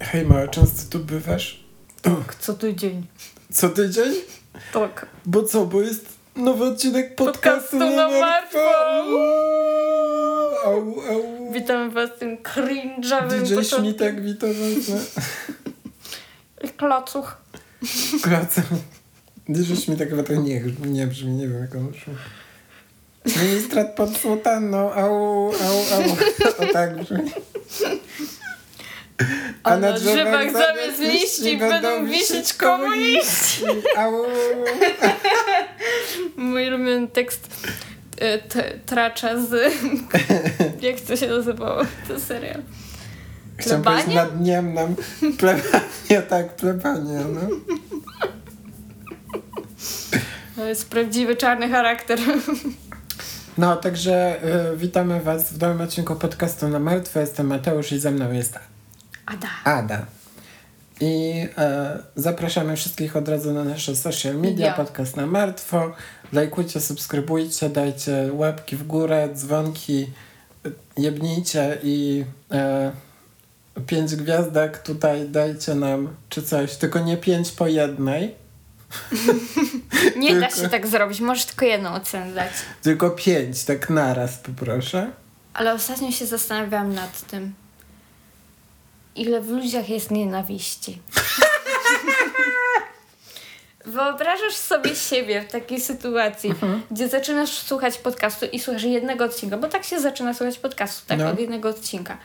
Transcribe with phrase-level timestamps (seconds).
[0.00, 1.64] Hej, mała, często tu bywasz?
[2.02, 3.06] Tak, co tydzień.
[3.52, 4.14] Co tydzień?
[4.72, 5.06] Tak.
[5.26, 8.58] Bo co, bo jest nowy odcinek podcastu, Podcastu na martwo.
[10.64, 11.52] Au, au.
[11.52, 13.76] Witamy was w tym cringe'owym DJ początku.
[13.80, 15.14] Śmitek, witam was.
[16.76, 17.36] Klocuch.
[18.24, 18.64] Wracam.
[19.48, 22.14] DJ Śmitek chyba to nie, nie brzmi, nie wiem jak on brzmi.
[23.26, 26.02] Ministrat pod sutanną, au, au, au.
[26.58, 27.30] O tak brzmi.
[29.62, 33.64] A na drzewach zamiast liści będą wisieć komuniści.
[33.96, 34.12] Au.
[36.36, 37.48] Mój ulubiony tekst
[38.18, 39.72] e, t- tracza z...
[40.80, 41.82] Jak to się nazywało?
[42.08, 42.62] To serial.
[43.56, 44.24] Chciałem powiedzieć Plebania?
[44.30, 44.94] nad dniem nam
[45.38, 47.40] plebania, tak, plebania, no.
[50.56, 52.18] To jest prawdziwy czarny charakter.
[53.58, 54.40] No, także
[54.72, 57.20] y, witamy was w nowym odcinku podcastu na martwe.
[57.20, 58.58] Jestem Mateusz i ze mną jest
[59.26, 59.48] Ada.
[59.64, 60.06] Ada.
[61.00, 65.92] I e, zapraszamy wszystkich od razu na nasze social media, podcast na martwo.
[66.32, 70.10] Lajkujcie, subskrybujcie, dajcie łapki w górę, dzwonki,
[70.66, 72.92] y, jebnijcie i e,
[73.86, 78.34] pięć gwiazdek tutaj dajcie nam, czy coś, tylko nie pięć po jednej,
[80.16, 82.52] Nie da Tylko- się tak zrobić, możesz tylko jedną ocenę dać.
[82.82, 85.10] tylko pięć, tak naraz poproszę.
[85.54, 87.54] Ale ostatnio się zastanawiałam nad tym,
[89.16, 90.98] ile w ludziach jest nienawiści.
[93.84, 96.54] Wyobrażasz sobie siebie w takiej sytuacji,
[96.90, 101.18] gdzie zaczynasz słuchać podcastu i słuchasz jednego odcinka, bo tak się zaczyna słuchać podcastu, tak,
[101.18, 101.30] No.
[101.30, 102.18] od jednego odcinka.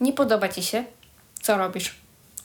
[0.00, 0.84] Nie podoba ci się?
[1.42, 1.94] Co robisz?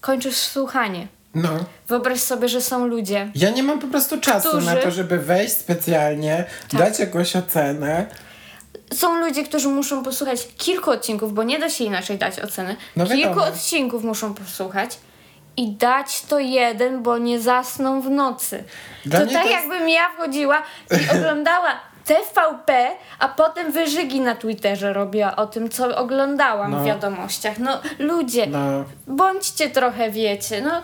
[0.01, 1.07] Kończysz słuchanie.
[1.35, 1.49] No.
[1.87, 5.17] Wyobraź sobie, że są ludzie, Ja nie mam po prostu czasu Którzy- na to, żeby
[5.17, 6.79] wejść specjalnie, Tak.
[6.79, 8.05] dać jakąś ocenę.
[8.93, 12.75] Są ludzie, którzy muszą posłuchać kilku odcinków, bo nie da się inaczej dać oceny.
[12.95, 13.45] No kilku wiadomo.
[13.47, 14.97] odcinków muszą posłuchać
[15.57, 18.63] i dać to jeden, bo nie zasną w nocy.
[19.05, 21.69] Dla to tak to jest- jakbym ja wchodziła i oglądała
[22.05, 22.87] TVP,
[23.19, 26.79] a potem wyżygi na Twitterze robiła o tym, co oglądałam No.
[26.79, 27.59] w wiadomościach.
[27.59, 30.81] No ludzie, No, bądźcie trochę, wiecie, no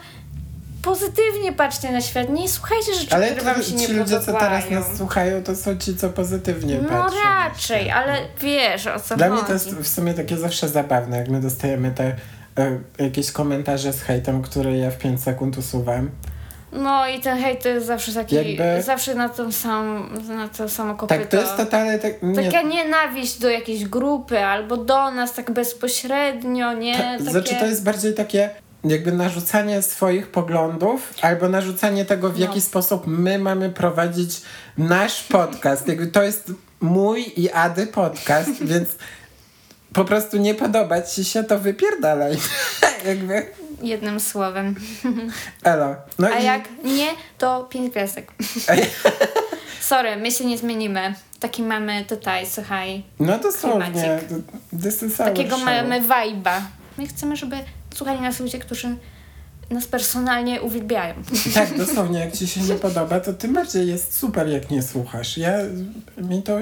[0.87, 4.33] pozytywnie patrzcie na świat, nie słuchajcie rzeczy, ale które wam się nie ci ludzie, co
[4.33, 4.71] teraz podobają.
[4.89, 7.17] nas słuchają, to są ci, co pozytywnie No patrzą.
[7.25, 9.39] raczej, ale wiesz o co Dla chodzi.
[9.39, 12.03] mnie to jest w sumie takie zawsze zabawne, jak my dostajemy te
[12.57, 16.09] e, jakieś komentarze z hejtem, które ja w 5 sekund usuwam.
[16.71, 20.69] No i ten hejt to jest zawsze taki, Jakby- zawsze na tą sam, na to
[20.69, 21.19] samo kopyto.
[21.21, 22.13] Tak, to jest totalnie tak...
[22.23, 26.93] Nie, Taka nienawiść do jakiejś grupy albo do nas tak bezpośrednio, nie?
[26.97, 27.23] ta, Takie...
[27.31, 28.49] Znaczy to jest bardziej takie
[28.89, 32.45] jakby narzucanie swoich poglądów albo narzucanie tego, w No.
[32.45, 34.41] jaki sposób my mamy prowadzić
[34.77, 35.87] nasz podcast.
[35.87, 38.89] Jakby to jest mój i Ady podcast, więc
[39.93, 42.37] po prostu nie podoba ci się, to wypierdalaj.
[43.07, 43.45] jakby,
[43.81, 44.75] Jednym słowem.
[45.63, 45.95] elo.
[46.19, 48.31] No A i jak nie, to pięć gwiazdek.
[49.81, 51.13] Sorry, my się nie zmienimy.
[51.39, 53.39] Taki mamy tutaj, słuchaj, No
[55.03, 55.65] is our takiego show.
[55.65, 56.61] mamy vibe'a.
[56.97, 57.57] My chcemy, żeby
[57.97, 58.95] słuchali nas ludzie, którzy
[59.69, 61.13] nas personalnie uwielbiają.
[61.53, 65.37] Tak, dosłownie, jak ci się nie podoba, to tym bardziej jest super, jak nie słuchasz.
[65.37, 65.51] Ja,
[66.17, 66.57] mi to,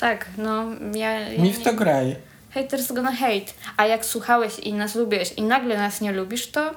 [0.00, 1.10] Tak, no ja...
[1.20, 2.16] ja mi w to graj.
[2.54, 3.52] Haters gonna hate.
[3.76, 6.70] A jak słuchałeś i nas lubiłeś i nagle nas nie lubisz, to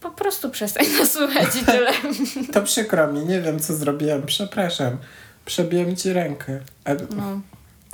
[0.00, 1.90] po prostu przestań nas słuchać i tyle.
[2.52, 4.96] To przykro mi, nie wiem co zrobiłem, przepraszam.
[5.44, 6.60] Przebiłem ci rękę.
[6.84, 7.40] A No,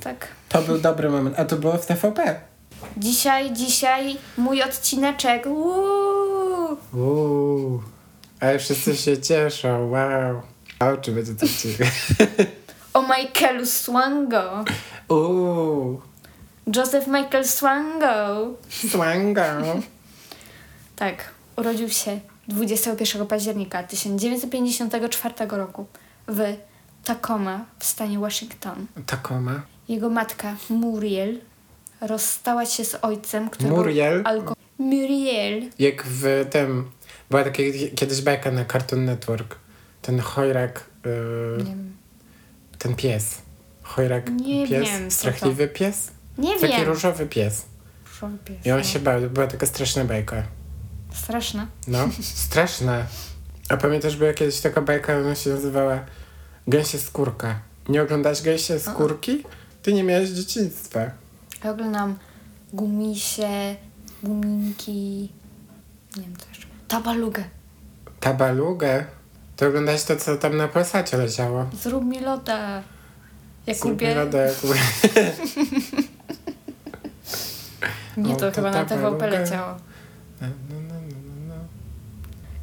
[0.02, 0.26] tak.
[0.48, 1.38] to był dobry moment.
[1.40, 2.40] A to było w TVP.
[2.96, 5.46] Dzisiaj, dzisiaj mój odcineczek.
[5.46, 6.76] Uuu.
[6.94, 7.82] Uuu.
[8.40, 10.42] Ale wszyscy się cieszą, wow.
[10.78, 11.46] A oczy będzie to.
[12.94, 14.64] O Michaelu Swango.
[15.08, 16.00] Uuu.
[16.76, 18.06] Joseph Michael Swango.
[18.90, 19.42] Swango.
[20.96, 25.86] Tak, urodził się 21 października 1954 roku
[26.28, 26.40] w
[27.04, 28.86] Tacoma w stanie Waszyngton.
[29.06, 29.62] Takoma.
[29.88, 31.40] Jego matka Muriel
[32.06, 34.22] rozstała się z ojcem, który Muriel?
[34.22, 34.54] był alko...
[34.78, 35.62] Muriel.
[35.78, 36.90] Jak w tym...
[37.30, 37.62] Była taka
[37.96, 39.56] kiedyś bajka na Cartoon Network.
[40.02, 40.84] Ten chojrak...
[41.04, 41.96] Yy, Nie wiem.
[42.78, 43.42] ten pies.
[43.82, 44.88] Chojrak Nie pies.
[44.88, 46.10] wiem, Strachliwy pies.
[46.38, 46.86] Nie Taki wiem.
[46.86, 47.64] różowy pies.
[48.04, 48.84] Proszę, pies, I on no.
[48.84, 49.20] się bał.
[49.20, 50.42] Była taka straszna bajka.
[51.14, 51.66] Straszne.
[51.86, 52.08] No,
[52.46, 53.06] straszna.
[53.68, 56.00] A pamiętasz, była kiedyś taka bajka, ona się nazywała
[56.68, 57.60] Gęsie skórka.
[57.88, 59.44] Nie oglądasz Gęsie skórki?
[59.82, 61.10] Ty nie miałeś dzieciństwa.
[61.64, 62.18] Ja oglądam
[62.72, 63.76] gumisie,
[64.22, 65.28] guminki,
[66.16, 66.66] nie wiem co jeszcze.
[66.88, 67.44] Tabalugę.
[68.20, 69.04] Tabalugę?
[69.56, 71.66] To oglądałeś to, co tam na Polsacie leciało.
[71.82, 72.82] Zrób mi loda.
[73.66, 74.74] Jakubie, Zrób mi loda, Jakubie.
[78.16, 79.74] nie No, to, to chyba na tak, TVP leciało.
[80.40, 81.54] No, no, no, no, no.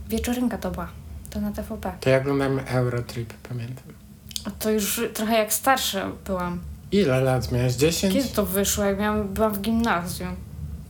[0.10, 0.88] Wieczorynka to była.
[1.30, 1.94] To na TVP.
[2.00, 3.84] To ja oglądam Eurotrip, pamiętam.
[4.46, 6.60] A To już trochę jak starsza byłam.
[6.92, 7.74] Ile lat miałeś?
[7.74, 8.14] 10?
[8.14, 8.84] Kiedy to wyszło?
[8.84, 10.36] Jak miałam, byłam w gimnazjum.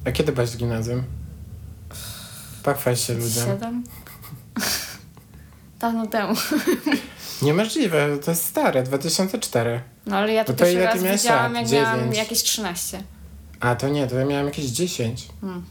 [0.06, 1.04] A kiedy byłaś w gimnazjum?
[2.64, 3.46] Pochwal się ludziom.
[3.46, 3.84] Siedem?
[5.80, 6.34] Dawno temu.
[7.42, 9.82] Niemożliwe, to jest stare, 2004.
[10.06, 12.18] No ale ja to, No to pierwszy raz widziałam, jak miałam Dziewięć.
[12.18, 13.04] jakieś 13.
[13.60, 15.28] A to nie, to ja miałem jakieś 10.
[15.42, 15.64] Hmm.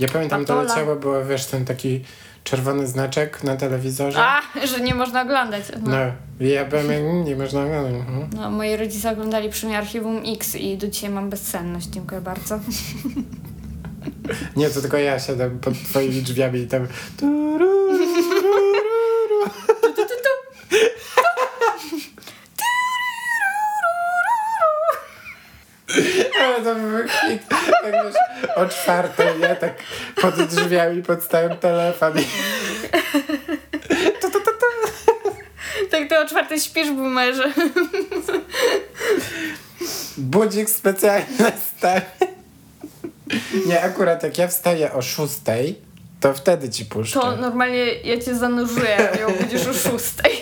[0.00, 0.74] Ja pamiętam, to Patola.
[0.74, 2.04] leciało, było wiesz, ten taki
[2.44, 4.18] czerwony znaczek na telewizorze.
[4.20, 5.64] A, że nie można oglądać.
[5.82, 5.90] No.
[5.90, 5.96] No,
[6.40, 6.68] ja jak
[7.24, 7.94] nie można oglądać.
[7.94, 8.30] Mhm.
[8.36, 11.86] No, moi rodzice oglądali przy mnie Archiwum X i do dzisiaj mam bezsenność.
[11.86, 12.60] Dziękuję bardzo.
[14.56, 16.86] Nie, to tylko ja siadam pod twoimi drzwiami i tam...
[17.22, 18.29] Ale
[26.74, 27.48] to był hit.
[27.48, 28.14] Tak wiesz,
[28.56, 29.72] o czwartej, ja tak
[30.20, 32.24] pod drzwiami podstałem telefon i...
[35.90, 37.52] Tak ty o czwartej śpisz, boomerze.
[40.18, 42.02] Budzik specjalnie nastawię.
[43.66, 45.78] Nie, akurat jak ja wstaję o szóstej,
[46.20, 47.20] to wtedy ci puszczę.
[47.20, 50.40] To normalnie ja cię zanurzuję, ją będziesz o szóstej.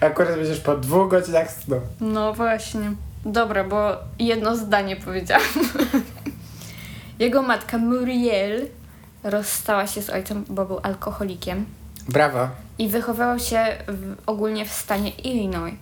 [0.00, 1.80] Akurat będziesz po dwóch godzinach snu.
[2.00, 2.92] No właśnie.
[3.24, 5.44] Dobra, bo jedno zdanie powiedziałam.
[7.18, 8.66] Jego matka Muriel
[9.24, 11.66] rozstała się z ojcem, bo był alkoholikiem
[12.08, 12.48] Brawo.
[12.78, 15.74] i wychowywał się w, ogólnie w stanie Illinois,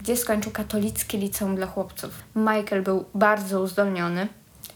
[0.00, 2.10] gdzie skończył katolickie liceum dla chłopców.
[2.36, 4.28] Michael był bardzo uzdolniony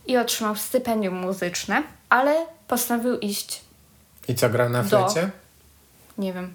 [0.07, 3.61] i otrzymał stypendium muzyczne, ale postanowił iść,
[4.29, 4.89] I co, grał na Do.
[5.09, 5.31] flecie?
[6.19, 6.55] nie wiem,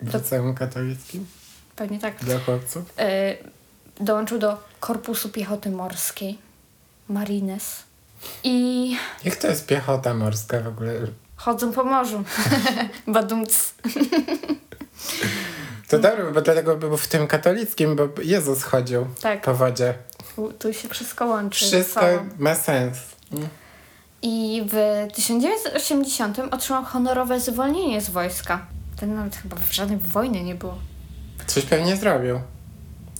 [0.00, 1.26] W Do- liceum katolickim?
[1.76, 2.84] pewnie tak, Dla chłopców?
[2.98, 3.34] e,
[4.00, 6.38] dołączył do Korpusu Piechoty Morskiej,
[7.08, 7.82] Marines
[8.44, 10.92] i Jak to jest piechota morska w ogóle?
[11.36, 12.22] chodzą po morzu.
[13.06, 13.74] Badumc.
[15.88, 19.94] To dobrze, bo dlatego był w tym katolickim, bo Jezus chodził Tak, po wodzie.
[20.36, 21.64] tu, tu się wszystko łączy.
[21.64, 22.28] Wszystko sobą.
[22.38, 22.98] ma sens.
[24.22, 24.74] I w
[25.14, 28.66] 1980 otrzymał honorowe zwolnienie z wojska.
[29.00, 30.78] Ten nawet chyba w żadnej wojny nie było.
[31.46, 32.40] Coś pewnie zrobił.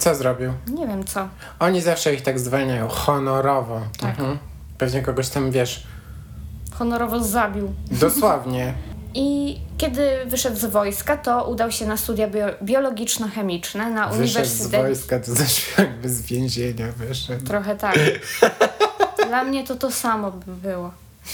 [0.00, 0.52] Co zrobił?
[0.74, 1.28] Nie wiem co.
[1.58, 3.80] Oni zawsze ich tak zwalniają, honorowo.
[4.00, 4.10] Tak.
[4.10, 4.38] Mhm.
[4.78, 5.86] Pewnie kogoś tam, wiesz,
[6.78, 7.72] Honorowo zabił.
[7.90, 8.74] dosłownie.
[9.14, 14.20] I kiedy wyszedł z wojska, to udał się na studia bio- biologiczno-chemiczne na Wyszedł z
[14.20, 14.82] uniwersytecie.
[14.82, 17.46] wojska, to zaszło jakby z więzienia wyszedł.
[17.46, 17.98] Trochę tak.
[19.28, 20.90] Dla mnie to to samo by było.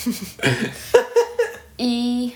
[1.79, 2.33] I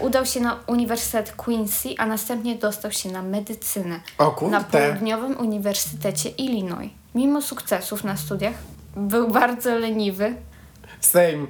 [0.00, 4.60] udał się na Uniwersytet Quincy, a następnie dostał się na medycynę O na.
[4.60, 6.90] Południowym Uniwersytecie Illinois.
[7.14, 8.54] Mimo sukcesów na studiach
[8.96, 10.34] był bardzo leniwy,
[11.00, 11.46] Same,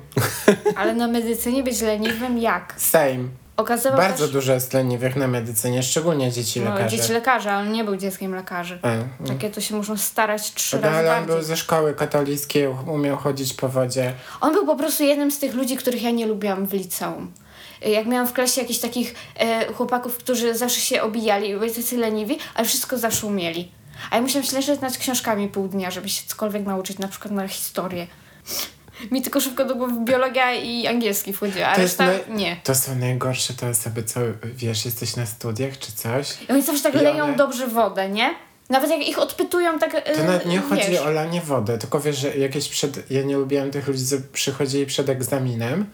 [0.77, 2.75] ale na medycynie być leniwym jak?
[2.77, 3.29] same.
[3.57, 6.97] Okazywał Bardzo też, dużo jest leniwych na medycynie, szczególnie dzieci no, lekarze.
[6.97, 8.79] dzieci lekarza, ale nie był dzieckiem lekarzy.
[8.83, 9.09] A, mm.
[9.27, 11.35] Takie to się muszą starać trzy No, razy ale on bardziej.
[11.37, 14.13] był ze szkoły katolickiej, umiał chodzić po wodzie.
[14.41, 17.33] On był po prostu jednym z tych ludzi, których ja nie lubiłam w liceum.
[17.91, 21.97] Jak miałam w klasie jakichś takich e, chłopaków, którzy zawsze się obijali i byli tacy
[21.97, 23.73] leniwi, ale wszystko zawsze umieli.
[24.11, 27.33] A ja musiałam się leżeć nad książkami pół dnia, żeby się cokolwiek nauczyć, na przykład
[27.33, 28.07] na historię.
[29.11, 32.57] Mi tylko szybko do głowy biologia i angielski wchodziła, a reszta nie.
[32.65, 36.43] To są najgorsze te osoby, co wiesz, jesteś na studiach czy coś.
[36.49, 38.35] I oni zawsze tak I leją one- dobrze wodę, nie?
[38.71, 39.95] Nawet jak ich odpytują, tak.
[39.95, 41.01] e, To nawet nie chodzi wiesz.
[41.01, 43.11] o lanie wody, tylko wiesz, że jakieś przed...
[43.11, 45.87] Ja nie lubiłam tych ludzi, co przychodzili przed egzaminem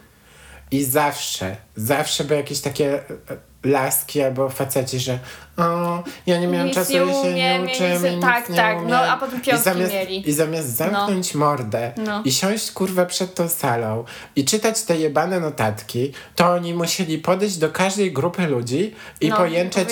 [0.70, 5.18] i zawsze, zawsze były jakieś takie e, laski albo faceci, że
[5.56, 8.76] o, ja nie miałem Nic czasu, nie ja się nie uczyłem, nic- tak, nie tak,
[8.76, 8.94] no, umiem.
[9.10, 10.28] a potem piątki I zamiast, mieli.
[10.30, 12.22] I zamiast zamknąć mordę No.
[12.24, 14.04] i siąść kurwa przed tą salą
[14.36, 19.36] i czytać te jebane notatki, to oni musieli podejść do każdej grupy ludzi i No,
[19.36, 19.88] pojęczeć,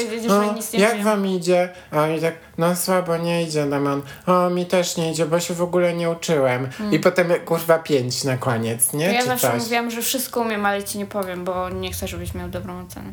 [0.72, 1.04] jak wiem.
[1.04, 1.68] wam idzie?
[1.90, 4.02] A oni tak, no słabo nie idzie, Damian.
[4.26, 6.68] O, mi też nie idzie, bo się w ogóle nie uczyłem.
[6.90, 9.06] I potem kurwa pięć na koniec, nie?
[9.06, 9.62] To ja Czy zawsze coś.
[9.62, 13.12] mówiłam, że wszystko umiem, ale ci nie powiem, bo nie chcę, żebyś miał dobrą ocenę.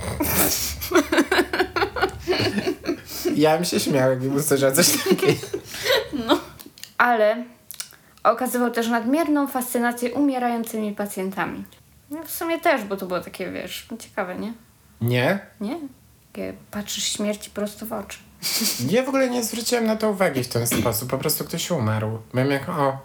[3.34, 5.32] Ja bym się śmiał, jakbym usłyszał coś takiego.
[6.98, 7.44] Ale
[8.24, 11.64] okazywał też nadmierną fascynację umierającymi pacjentami.
[12.10, 14.52] No w sumie też, bo to było takie, wiesz, ciekawe, nie?
[15.00, 15.38] Nie?
[15.60, 15.76] Nie?
[16.32, 18.18] Takie patrzysz śmierci prosto w oczy.
[18.90, 21.10] Ja w ogóle nie zwróciłem na to uwagi w ten sposób.
[21.10, 22.18] Po prostu ktoś umarł.
[22.34, 22.98] Byłem jak, o,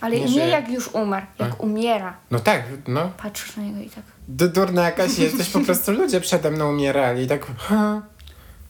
[0.00, 2.16] Ale Nie nie, jak już umarł, jak umiera.
[2.30, 3.10] no tak, no.
[3.22, 4.04] Patrzysz na niego i tak.
[4.38, 7.26] Ty durna jakaś jesteś, po prostu ludzie przede mną umierali.
[7.26, 8.02] Tak, ha,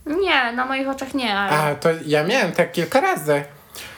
[0.07, 1.51] Nie, na moich oczach nie, ale...
[1.59, 3.45] A, to ja miałem tak kilka razy.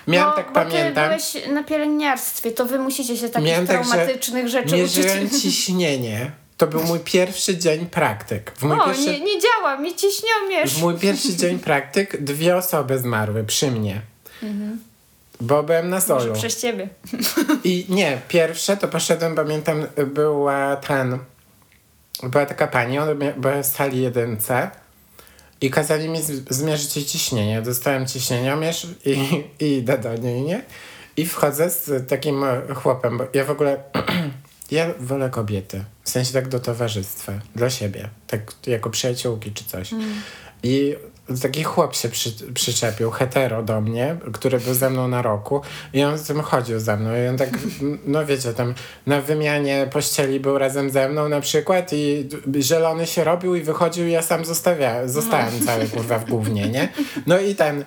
[0.09, 1.05] Miałem bo, tak, bo pamiętam.
[1.05, 5.27] ty byłeś na pielęgniarstwie, to wy musicie się takich Miałem tak, że traumatycznych rzeczy Mierzyłem
[5.27, 5.41] uczyć.
[5.43, 6.31] ciśnienie.
[6.57, 8.53] To był mój pierwszy dzień praktyk.
[8.57, 10.75] W mój, O, pierwszy, nie, nie działa, mi ciśniomierz.
[10.75, 14.01] w mój pierwszy dzień praktyk dwie osoby zmarły przy mnie.
[15.41, 16.13] Bo byłem na Mhm.
[16.15, 16.35] Może solu.
[16.41, 16.89] przez ciebie.
[17.65, 21.19] I nie, pierwsze to poszedłem, pamiętam, była ten.
[22.23, 24.71] Była taka pani, ona była w sali jedynce
[25.61, 26.18] i kazali mi
[26.50, 27.62] zmierzyć jej ciśnienie.
[27.62, 30.64] Dostałem ciśnieniomierz i, i idę do niej, nie?
[31.16, 33.76] I wchodzę z takim e, chłopem, bo ja w ogóle.
[34.71, 35.85] Ja wolę kobiety.
[36.04, 38.09] W sensie tak do towarzystwa, dla siebie.
[38.26, 39.90] Tak jako przyjaciółki czy coś.
[40.62, 40.97] I
[41.43, 45.61] taki chłop się przy, przyczepił, hetero do mnie, który był ze mną na roku
[45.93, 47.49] i on z tym chodził ze mną i on tak,
[48.07, 48.75] no wiecie, tam
[49.07, 52.28] na wymianie pościeli był razem ze mną na przykład i
[52.61, 56.88] zielony się robił i wychodził i ja sam zostawia, zostałem cały kurwa w gównie, nie?
[57.26, 57.85] No i ten,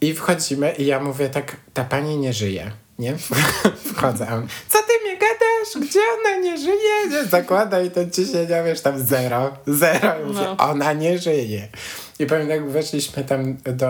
[0.00, 2.70] i wchodzimy i ja mówię tak, ta pani nie żyje.
[2.98, 3.16] Nie?
[3.94, 5.88] Wchodzę, a on, co ty mi gadasz?
[5.90, 7.08] Gdzie ona nie żyje?
[7.10, 10.20] Nie, zakłada i ten ciśnienia, wiesz, tam zero, zero.
[10.20, 10.56] I mówię, No.
[10.56, 11.68] ona nie żyje.
[12.18, 13.88] I powiem, jak weszliśmy tam do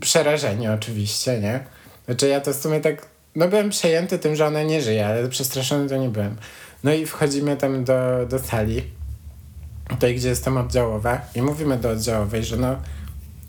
[0.00, 1.64] przerażenia oczywiście, nie?
[2.04, 5.28] Znaczy ja to w sumie tak, no byłem przejęty tym, że ona nie żyje, ale
[5.28, 6.36] przestraszony to nie byłem.
[6.84, 8.82] No i wchodzimy tam do, do sali,
[9.88, 12.76] tutaj gdzie jestem oddziałowa i mówimy do oddziałowej, że no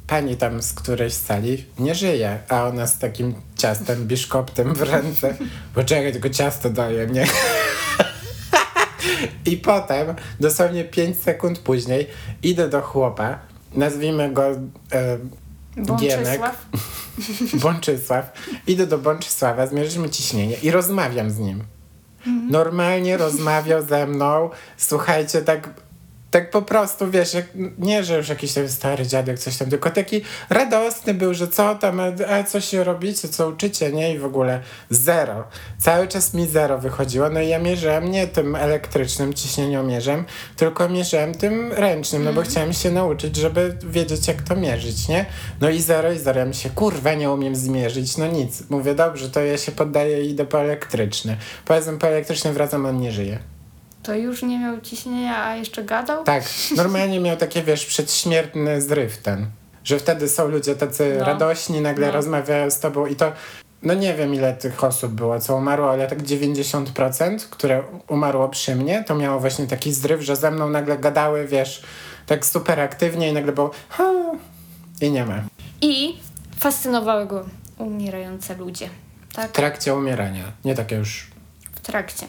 [0.08, 5.36] pani tam z którejś sali nie żyje, a ona z takim ciastem, biszkoptem w ręce.
[5.74, 7.28] Poczekaj, tylko ciasto daje mnie.
[9.52, 12.08] I potem, dosłownie 5 sekund później,
[12.44, 13.40] idę do chłopa,
[13.76, 14.44] nazwijmy go
[14.92, 15.18] e,
[16.00, 16.42] Gienek,
[17.64, 18.32] Bączysław.
[18.68, 21.64] Idę do Bączysława, zmierzymy ciśnienie i rozmawiam z nim.
[22.50, 24.50] Normalnie rozmawiał ze mną.
[24.78, 25.70] Słuchajcie, tak,
[26.34, 27.46] tak po prostu, wiesz, jak,
[27.78, 31.76] nie, że już jakiś tam stary dziadek, coś tam, tylko taki radosny był, że co
[31.76, 34.14] tam, a, a co się robicie, co uczycie, nie?
[34.14, 35.48] I w ogóle zero.
[35.78, 37.30] Cały czas mi zero wychodziło.
[37.30, 40.26] No i ja mierzyłem nie tym elektrycznym ciśnieniomierzem,
[40.56, 45.26] tylko mierzyłem tym ręcznym, no bo chciałem się nauczyć, żeby wiedzieć, jak to mierzyć, nie?
[45.62, 46.40] No i zero, i zero.
[46.40, 48.70] Ja mi się, kurwa, nie umiem zmierzyć, no nic.
[48.70, 51.38] Mówię, dobrze, to ja się poddaję i idę po elektryczny.
[51.66, 53.53] Powiedzmy, po elektryczny wracam, on nie żyje.
[54.04, 56.24] To już nie miał ciśnienia, a jeszcze gadał?
[56.24, 56.44] Tak,
[56.78, 59.46] normalnie miał takie, wiesz, przedśmiertny zryw ten.
[59.84, 61.26] Że wtedy są ludzie tacy No.
[61.26, 62.14] radośni, nagle No.
[62.14, 63.32] rozmawiają z tobą i to,
[63.84, 68.76] no nie wiem ile tych osób było, co umarło, ale tak 90%, które umarło przy
[68.76, 71.84] mnie, to miało właśnie taki zryw, że ze mną nagle gadały, wiesz,
[72.26, 74.04] tak super aktywnie i nagle było ha,
[75.02, 75.42] i nie ma.
[75.82, 76.18] I
[76.60, 77.46] fascynowały go
[77.78, 78.90] umierające ludzie.
[79.34, 79.50] Tak?
[79.50, 81.28] W trakcie umierania, nie takie już...
[81.76, 82.26] W trakcie.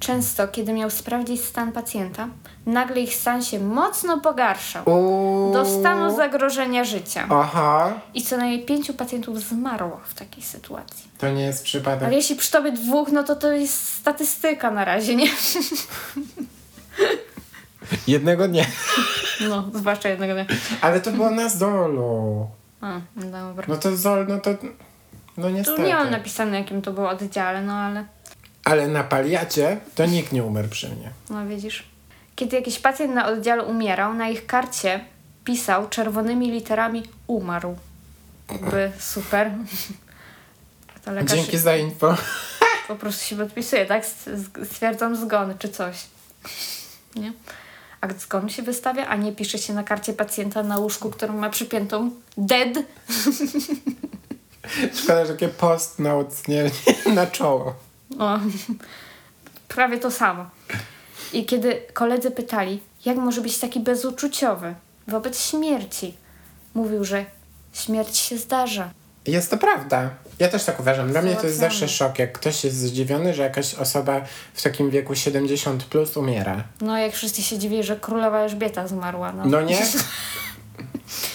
[0.00, 2.28] Często, kiedy miał sprawdzić stan pacjenta,
[2.66, 4.82] nagle ich stan się mocno pogarszał.
[4.88, 5.52] Uuu.
[5.52, 7.26] Do stanu zagrożenia życia.
[7.30, 11.10] Aha, I co najmniej pięciu pacjentów zmarło w takiej sytuacji.
[11.18, 12.02] to nie jest przypadek.
[12.06, 15.26] Ale jeśli przy tobie dwóch, no to to jest statystyka na razie, nie?
[18.06, 18.66] Jednego nie.
[19.48, 20.44] No, zwłaszcza jednego dnia.
[20.80, 22.46] Ale to było na Zolu.
[22.80, 23.64] A, dobra.
[23.68, 24.50] No to Zol, no to...
[25.36, 25.82] No Tu niestety.
[25.82, 28.04] nie mam napisane, jakim to było oddziale, no ale...
[28.68, 31.10] Ale na paliacie to nikt nie umarł przy mnie.
[31.30, 31.84] No widzisz.
[32.36, 35.04] Kiedy jakiś pacjent na oddziale umierał, na ich karcie
[35.44, 37.76] pisał czerwonymi literami umarł.
[38.52, 39.50] Jakby super.
[41.04, 42.16] To lekarz Dzięki za info.
[42.88, 44.06] po prostu się podpisuje, tak?
[44.64, 45.96] Stwierdzam zgon czy coś.
[47.16, 47.32] Nie?
[48.00, 51.50] Akt zgonu się wystawia, a nie pisze się na karcie pacjenta na łóżku, którą ma
[51.50, 52.68] przypiętą dead.
[54.94, 55.50] Szkoda, że takie
[56.48, 56.70] nie,
[57.06, 57.87] nie na czoło.
[58.18, 58.38] O,
[59.68, 60.46] prawie to samo.
[61.32, 64.74] I kiedy koledzy pytali, jak może być taki bezuczuciowy
[65.08, 66.16] wobec śmierci,
[66.74, 67.24] mówił, że
[67.72, 68.90] śmierć się zdarza.
[69.26, 70.10] Jest to prawda.
[70.38, 71.10] Ja też tak uważam.
[71.10, 74.20] Dla mnie to jest zawsze szok, jak ktoś jest zdziwiony, że jakaś osoba
[74.54, 76.64] w takim wieku 70 plus umiera.
[76.80, 79.32] No, jak wszyscy się dziwili, że królowa Elżbieta zmarła.
[79.32, 79.78] No, No nie?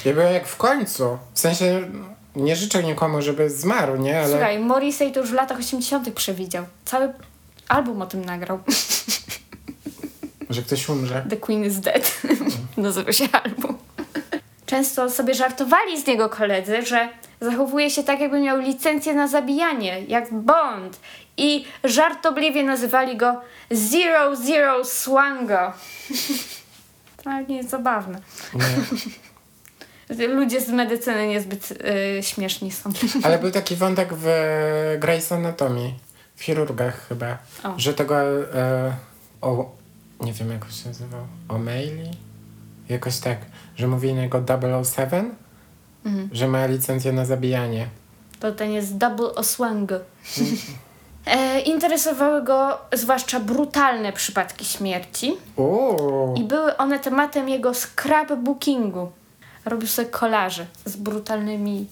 [0.05, 1.17] Ja byłem jak w końcu.
[1.33, 1.87] W sensie
[2.35, 4.19] nie życzę nikomu, żeby zmarł, nie?
[4.19, 6.13] Ale Słuchaj, Morrissey to już w latach 80.
[6.13, 6.65] przewidział.
[6.85, 7.13] Cały
[7.67, 8.59] album o tym nagrał.
[10.49, 11.25] że ktoś umrze.
[11.29, 12.21] The Queen is Dead.
[12.77, 13.77] Nazywa się album.
[14.65, 17.09] Często sobie żartowali z niego koledzy, że
[17.41, 20.99] zachowuje się tak, jakby miał licencję na zabijanie, jak Bond.
[21.37, 25.57] I żartobliwie nazywali go Zero Zero Swango.
[27.23, 28.21] To nie jest zabawne.
[28.53, 28.63] Nie.
[30.27, 32.89] Ludzie z medycyny niezbyt y, śmieszni są.
[33.23, 34.25] Ale był taki wątek w
[34.99, 35.93] Grey's Anatomy.
[36.35, 37.37] W chirurgach chyba.
[37.63, 37.73] O.
[37.77, 38.15] Że tego...
[38.55, 38.93] E,
[39.41, 39.71] o,
[40.21, 41.21] nie wiem jak się nazywał.
[41.47, 42.11] O'Malley?
[42.89, 43.37] Jakoś tak,
[43.75, 44.43] że mówi na niego
[44.83, 45.35] 007,
[46.05, 46.29] Mhm.
[46.31, 47.87] że ma licencję na zabijanie.
[48.39, 49.91] To ten jest double oswang.
[51.25, 59.11] E, interesowały go zwłaszcza brutalne przypadki śmierci Uuu, i były one tematem jego scrapbookingu.
[59.65, 61.87] Robił sobie kolaże z brutalnymi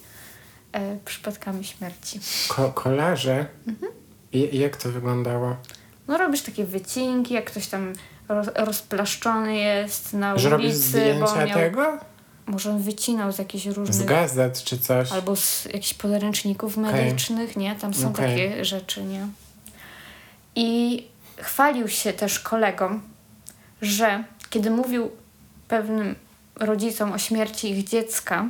[0.74, 2.20] e, przypadkami śmierci.
[2.48, 3.46] ko- kolarze.
[3.68, 3.92] Mhm.
[4.34, 5.56] I, jak to wyglądało?
[6.08, 7.94] No robisz takie wycinki, jak ktoś tam
[8.30, 11.98] roz, rozplaszczony jest na Że robisz ulicy, bo zdjęcia miał, tego?
[12.46, 15.12] może on wycinał z jakichś Z różnych gazet czy coś?
[15.12, 17.76] albo z jakichś podręczników medycznych, nie?
[17.76, 18.26] Tam są Okej.
[18.50, 19.28] takie rzeczy, nie?
[20.56, 21.04] I
[21.38, 23.02] chwalił się też kolegom,
[23.82, 25.12] że kiedy mówił
[25.68, 26.16] pewnym
[26.62, 28.46] rodzicom o śmierci ich dziecka,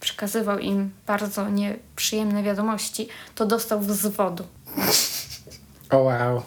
[0.00, 4.44] przekazywał im bardzo nieprzyjemne wiadomości, to dostał wzwodu.
[5.90, 6.42] O wow.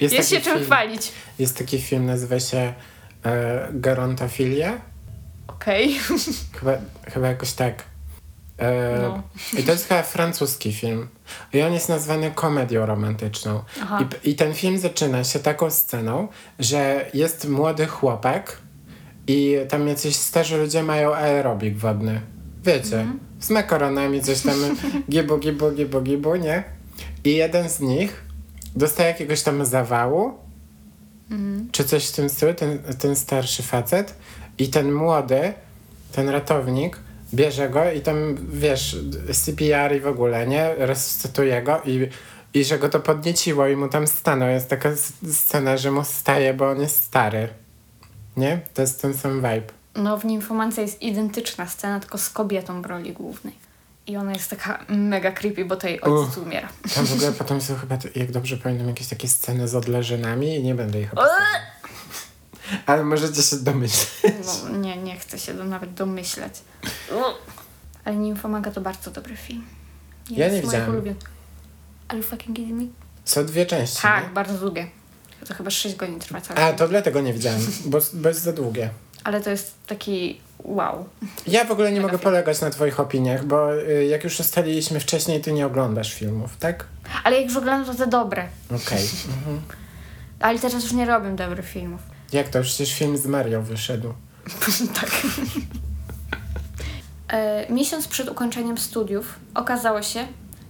[0.00, 1.12] Jest, taki się czym film, chwalić.
[1.38, 2.74] Jest taki film, nazywa się
[3.24, 4.80] e, Gerontofilia.
[5.48, 5.98] Okej.
[6.58, 6.72] Chyba,
[7.12, 7.82] chyba jakoś tak.
[8.58, 9.22] E, No.
[9.58, 11.08] I to jest chyba francuski film.
[11.52, 13.62] I on jest nazwany komedią romantyczną.
[14.24, 18.56] I, I ten film zaczyna się taką sceną, że jest młody chłopak
[19.26, 22.20] i tam jacyś starzy ludzie mają aerobik wodny.
[22.64, 23.18] Wiecie, Mhm.
[23.40, 24.54] z makaronami coś tam
[25.10, 26.64] gibu, gibu, gibu, gibu, nie?
[27.24, 28.24] I jeden z nich
[28.76, 30.32] dostaje jakiegoś tam zawału,
[31.30, 31.68] Mhm.
[31.72, 34.14] czy coś w tym stylu, ten, ten starszy facet
[34.58, 35.52] i ten młody,
[36.12, 36.98] ten ratownik
[37.34, 38.96] bierze go i tam, wiesz,
[39.32, 40.74] CPR i w ogóle, nie?
[40.78, 42.08] Resuscytuje go i,
[42.54, 44.48] i że go to podnieciło i mu tam stanął.
[44.48, 44.90] Jest taka
[45.32, 47.48] scena, że mu staje, bo on jest stary.
[48.36, 48.60] Nie?
[48.74, 49.72] To jest ten sam vibe.
[49.94, 53.54] No w Nimfomance jest identyczna scena, tylko z kobietą w roli głównej.
[54.06, 56.68] I ona jest taka mega creepy, bo tej ojciec umiera.
[56.94, 60.62] Tam w ogóle potem są chyba, jak dobrze pamiętam, jakieś takie sceny z odleżynami i
[60.62, 61.10] nie będę ich.
[62.86, 64.24] Ale możecie się domyśleć.
[64.64, 66.54] No, nie, nie chcę się do, nawet domyśleć.
[68.04, 69.66] Ale Nimfomaga to bardzo dobry film.
[70.30, 70.62] Ja nie.
[72.08, 72.86] Are you fucking kidding me?
[73.24, 74.02] Są dwie części.
[74.02, 74.30] Tak, nie?
[74.30, 74.86] bardzo długie.
[75.48, 78.52] To chyba 6 godzin trwa cały A, to dlatego nie widziałem, bo, bo jest za
[78.52, 78.90] długie.
[79.24, 81.04] Ale to jest taki wow.
[81.46, 82.24] Ja w ogóle nie Mega mogę film.
[82.24, 86.84] polegać na twoich opiniach, bo y, jak już ustaliliśmy wcześniej, ty nie oglądasz filmów, tak?
[87.24, 88.48] Ale jak już oglądam, to te dobre.
[88.70, 89.04] Okej.
[89.38, 89.60] Mhm.
[90.40, 92.00] Ale teraz już nie robię dobrych filmów.
[92.32, 92.62] Jak to?
[92.62, 94.14] Przecież film z Mario wyszedł.
[95.00, 95.10] tak.
[97.28, 100.26] E, miesiąc przed ukończeniem studiów okazało się,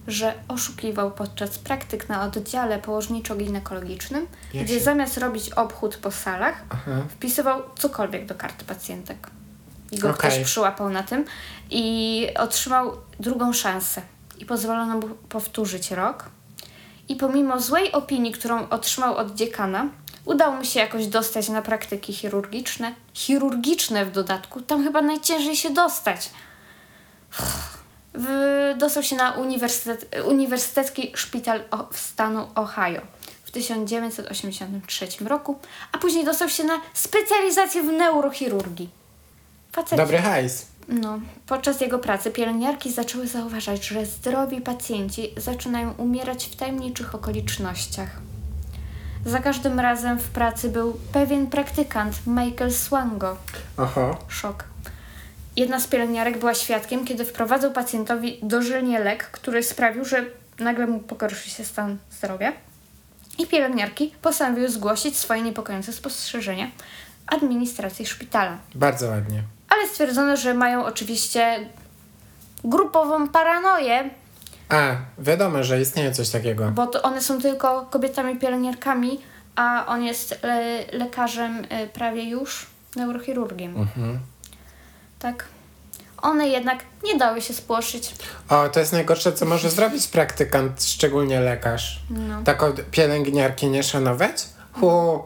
[0.09, 6.91] że oszukiwał podczas praktyk na oddziale położniczo-ginekologicznym, gdzie zamiast robić obchód po salach, Aha.
[7.09, 9.31] wpisywał cokolwiek do karty pacjentek.
[9.93, 10.31] I go Okej.
[10.31, 11.25] ktoś przyłapał na tym
[11.71, 14.03] i otrzymał drugą szansę.
[14.39, 16.25] I pozwolono mu powtórzyć rok.
[17.09, 19.89] I pomimo złej opinii, którą otrzymał od dziekana,
[20.25, 22.95] udało mu się jakoś dostać na praktyki chirurgiczne.
[23.15, 24.61] Chirurgiczne w dodatku.
[24.61, 26.31] Tam chyba najciężej się dostać.
[28.17, 31.61] W, dostał się na uniwersytet, Uniwersytecki Szpital
[31.93, 33.01] w stanu Ohio
[33.45, 35.59] w 1983 roku,
[35.93, 38.91] a później dostał się na specjalizację w neurochirurgii.
[39.73, 39.97] Faceci.
[39.97, 40.67] Dobry hajs.
[40.89, 48.11] No, podczas jego pracy pielęgniarki zaczęły zauważać, że zdrowi pacjenci zaczynają umierać w tajemniczych okolicznościach.
[49.27, 53.37] Za każdym razem w pracy był pewien praktykant, Michael Swango.
[53.77, 54.17] Oho.
[54.29, 54.65] Szok.
[55.57, 60.25] Jedna z pielęgniarek była świadkiem, kiedy wprowadzał pacjentowi dożylnie lek, który sprawił, że
[60.59, 62.53] nagle mu pogorszy się stan zdrowia.
[63.39, 66.71] I pielęgniarki postanowiły zgłosić swoje niepokojące spostrzeżenia
[67.27, 68.59] administracji szpitala.
[68.75, 69.43] Bardzo ładnie.
[69.69, 71.69] Ale stwierdzono, że mają oczywiście
[72.65, 74.11] grupową paranoję,
[74.69, 76.71] A, wiadomo, że istnieje coś takiego.
[76.71, 79.21] bo to one są tylko kobietami pielęgniarkami,
[79.57, 82.67] a on jest le- lekarzem y, prawie już
[82.97, 83.77] neurochirurgiem.
[83.77, 84.19] Mhm.
[85.19, 85.45] Tak.
[86.23, 88.15] One jednak nie dały się spłoszyć.
[88.49, 92.01] O, to jest najgorsze, co może zrobić praktykant, szczególnie lekarz.
[92.11, 92.43] No.
[92.45, 94.47] Tak od pielęgniarki nie szanować?
[94.73, 95.23] Hu,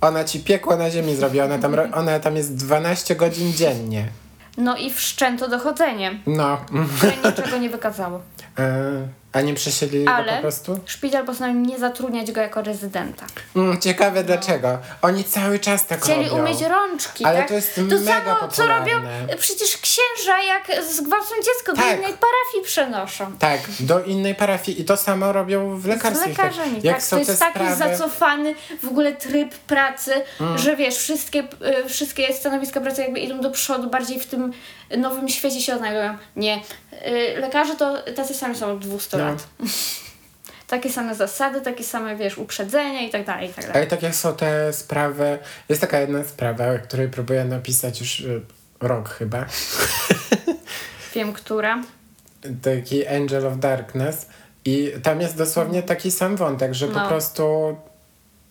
[0.00, 4.08] ona ci piekło na ziemi zrobi, ona tam, ona tam jest 12 godzin dziennie.
[4.56, 6.58] No i wszczęto dochodzenie, No,
[6.96, 8.20] które niczego nie wykazało.
[8.58, 10.80] E, a nie przesiedlili go Ale po prostu?
[10.86, 13.26] szpital postanowił nie zatrudniać go jako rezydenta.
[13.56, 14.78] Mm, ciekawe dlaczego.
[15.02, 16.42] Oni cały czas tak Chcieli robią.
[16.42, 17.48] umyć rączki, Ale tak?
[17.48, 19.36] to jest to mega samo, co robią popularne.
[19.36, 21.98] przecież księża, jak zgwałcą dziecko, do Tak.
[21.98, 23.38] innej parafii przenoszą.
[23.38, 26.28] Tak, do innej parafii i to samo robią w Z lekarstwie.
[26.28, 27.04] lekarzami, Jak tak.
[27.04, 27.96] są To jest te taki sprawy, Mm.
[27.98, 30.12] zacofany w ogóle tryb pracy,
[30.56, 31.40] że wiesz, wszystkie,
[31.84, 34.52] y, wszystkie stanowiska pracy jakby idą do przodu, bardziej w tym
[34.98, 36.16] nowym świecie się odnajdują.
[36.36, 36.56] Nie.
[37.36, 39.24] Y, lekarze to tacy sami są od 200 No.
[39.24, 39.46] lat.
[40.66, 43.76] takie same zasady, takie same, wiesz, uprzedzenia i tak dalej, i tak dalej.
[43.82, 48.20] Ale tak jak są te sprawy, jest taka jedna sprawa, o której próbuję napisać już
[48.20, 48.40] y,
[48.80, 49.44] rok chyba.
[51.14, 51.82] Wiem, która.
[52.62, 54.26] Taki Angel of Darkness.
[54.64, 57.08] I tam jest dosłownie taki sam wątek, że po No.
[57.08, 57.76] prostu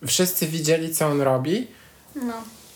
[0.08, 1.68] wszyscy widzieli, co on robi
[2.16, 2.34] No.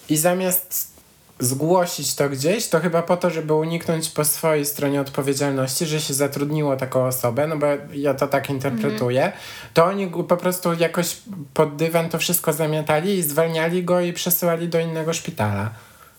[0.09, 0.91] i zamiast
[1.39, 6.13] zgłosić to gdzieś, to chyba po to, żeby uniknąć po swojej stronie odpowiedzialności, że się
[6.13, 9.31] zatrudniło taką osobę, no bo ja to tak interpretuję,
[9.73, 11.17] to oni po prostu jakoś
[11.53, 15.69] pod dywan to wszystko zamiatali i zwalniali go i przesyłali do innego szpitala,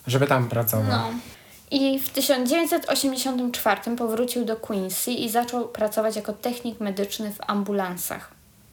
[0.07, 0.89] żeby tam pracował.
[0.89, 1.11] No.
[1.71, 8.31] I w 1984 powrócił do Quincy i zaczął pracować jako technik medyczny w ambulansach.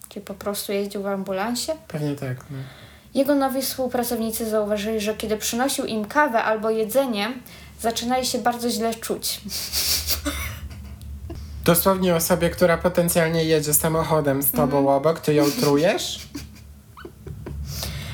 [0.09, 1.73] Czyli po prostu jeździł w ambulansie.
[1.87, 2.37] Pewnie tak.
[2.51, 2.57] No.
[3.13, 7.33] Jego nowi współpracownicy zauważyli, że kiedy przynosił im kawę albo jedzenie,
[7.81, 9.41] zaczynali się bardzo źle czuć.
[11.65, 14.87] Dosłownie osobie, która potencjalnie jedzie samochodem z tobą Mhm.
[14.87, 16.27] obok, ty ją trujesz?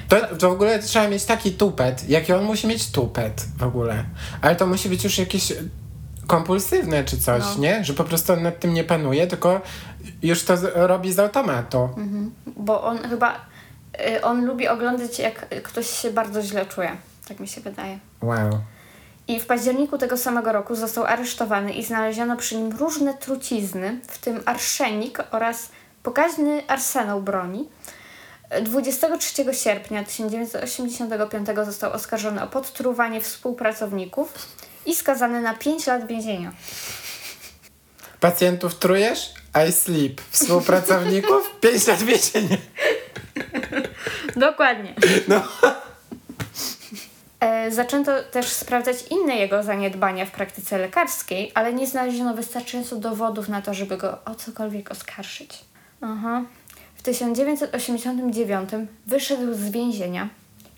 [0.10, 2.10] To, to w ogóle trzeba mieć taki tupet.
[2.10, 4.06] Jaki on musi mieć tupet w ogóle?
[4.42, 5.54] Ale to musi być już jakieś
[6.28, 7.62] kompulsywne czy coś, No.
[7.62, 7.84] nie?
[7.84, 9.62] Że po prostu on nad tym nie panuje, tylko
[10.24, 11.90] już to robi z automatu.
[12.58, 13.53] Bo on chyba.
[14.18, 16.98] Y, On lubi oglądać, jak ktoś się bardzo źle czuje.
[17.28, 18.00] Tak mi się wydaje.
[18.22, 18.62] Wow.
[19.28, 24.18] I w październiku tego samego roku został aresztowany i znaleziono przy nim różne trucizny, w
[24.18, 25.70] tym arszenik oraz
[26.04, 27.70] pokaźny arsenał broni.
[28.62, 34.34] 23 sierpnia 1985 został oskarżony o podtruwanie współpracowników
[34.86, 36.52] i skazany na 5 lat więzienia.
[38.20, 39.34] Pacjentów trujesz?
[39.70, 40.22] I sleep.
[40.32, 41.52] Współpracowników?
[41.62, 42.58] 5 lat więzienia.
[44.36, 44.94] Dokładnie.
[45.28, 45.44] No.
[47.40, 53.50] E, zaczęto też sprawdzać inne jego zaniedbania w praktyce lekarskiej, ale nie znaleziono wystarczająco dowodów
[53.50, 55.66] na to, żeby go o cokolwiek oskarżyć.
[56.02, 56.42] Aha.
[56.96, 58.70] W 1989
[59.08, 60.30] wyszedł z więzienia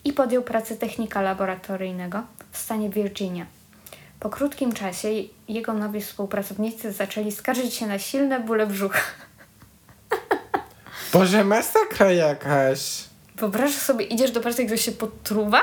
[0.04, 3.46] i podjął pracę technika laboratoryjnego w stanie Virginia.
[4.20, 5.10] Po krótkim czasie
[5.48, 9.02] jego nowi współpracownicy zaczęli skarżyć się na silne bóle brzucha.
[11.14, 13.04] Boże, masakra jakaś.
[13.38, 15.62] Wyobrażasz sobie, idziesz do pracy i ktoś się podtruwa?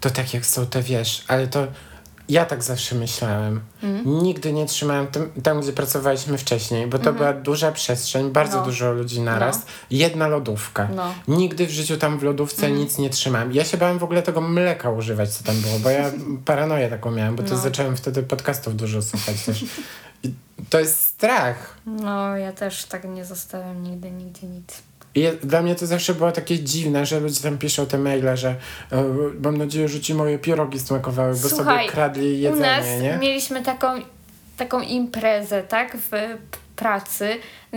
[0.00, 1.66] To tak jak są te, wiesz, ale to
[2.28, 3.60] ja tak zawsze myślałem.
[3.82, 4.22] Mhm.
[4.22, 8.58] Nigdy nie trzymałem tym, tam, gdzie pracowaliśmy wcześniej, bo to była duża przestrzeń, bardzo.
[8.58, 8.64] No.
[8.64, 9.62] dużo ludzi naraz, No.
[9.90, 10.88] jedna lodówka.
[10.96, 11.14] No.
[11.28, 12.80] Nigdy w życiu tam w lodówce Mhm.
[12.84, 13.52] nic nie trzymałem.
[13.52, 16.10] Ja się bałem w ogóle tego mleka używać, co tam było, bo ja
[16.44, 17.56] paranoję taką miałem, bo to No.
[17.60, 19.64] zacząłem wtedy podcastów dużo słuchać też.
[20.22, 20.34] I
[20.70, 21.76] to jest strach.
[21.86, 24.82] No, ja też tak nie zostałem nigdy, nigdzie nic.
[25.14, 28.48] I dla mnie to zawsze było takie dziwne, że ludzie tam piszą te maile, że
[28.92, 29.04] e,
[29.44, 33.18] mam nadzieję, że ci moje pierogi smakowały, bo Słuchaj, sobie kradli jedzenie, U nas nie?
[33.20, 33.88] mieliśmy taką,
[34.56, 36.10] taką imprezę, tak, w
[36.76, 37.36] pracy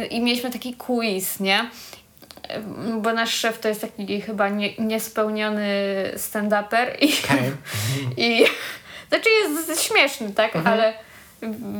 [0.09, 1.69] i mieliśmy taki quiz, nie?
[3.01, 5.65] Bo nasz szef to jest taki chyba nie, niespełniony
[6.15, 7.51] stand-uper i, Okej.
[8.27, 8.45] i
[9.09, 10.73] znaczy jest śmieszny, tak, Mhm.
[10.73, 10.93] ale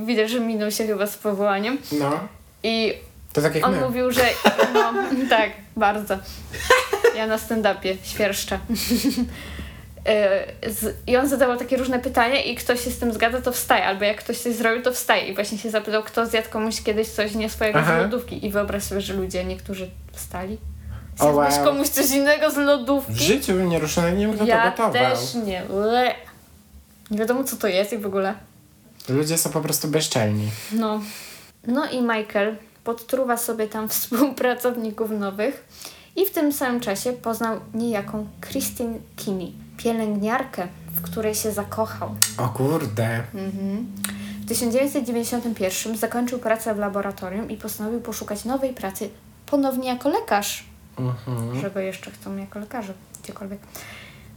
[0.05, 2.19] widać, że minął się chyba z powołaniem No,
[2.63, 2.93] i
[3.35, 3.81] to tak jak on my.
[3.81, 4.21] mówił, że
[4.73, 4.93] no,
[5.29, 6.17] tak, bardzo.
[7.15, 8.59] Ja na stand-upie świerszcza.
[10.07, 10.45] E,
[11.07, 13.85] I on zadawał takie różne pytania i ktoś się z tym zgadza, to wstaje.
[13.85, 15.27] Albo jak ktoś coś zrobił, to wstaje.
[15.27, 17.99] I właśnie się zapytał, kto zjadł komuś kiedyś coś nie swojego Aha.
[17.99, 18.45] z lodówki.
[18.45, 20.57] I wyobraź sobie, że ludzie, niektórzy wstali.
[21.17, 21.65] Zjadłeś wow.
[21.65, 23.13] komuś coś innego z W lodówki?
[23.23, 24.93] życiu nie ruszone, nie wiem kto ja to gotował.
[25.15, 25.61] też nie.
[25.69, 26.15] Ble.
[27.11, 28.33] Nie wiadomo, co to jest i w ogóle.
[29.09, 30.49] Ludzie są po prostu bezczelni.
[30.71, 31.01] No.
[31.67, 32.55] No i Michael
[32.89, 35.67] podtruwa sobie tam współpracowników nowych
[36.15, 42.15] i w tym samym czasie poznał niejaką Christine Kinney, pielęgniarkę, w której się zakochał.
[42.37, 43.23] O kurde.
[44.41, 49.09] W 1991 zakończył pracę w laboratorium i postanowił poszukać nowej pracy
[49.45, 50.63] ponownie jako lekarz,
[50.97, 51.61] Mhm.
[51.61, 52.93] że go jeszcze chcą jako lekarza,
[53.23, 53.59] gdziekolwiek.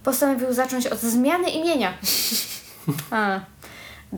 [0.05, 1.93] Postanowił zacząć od zmiany imienia
[3.11, 3.41] A,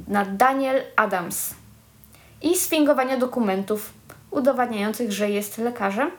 [0.08, 1.54] na Daniel Adams
[2.42, 3.92] i sfingowania dokumentów
[4.30, 6.10] udowadniających, że jest lekarzem,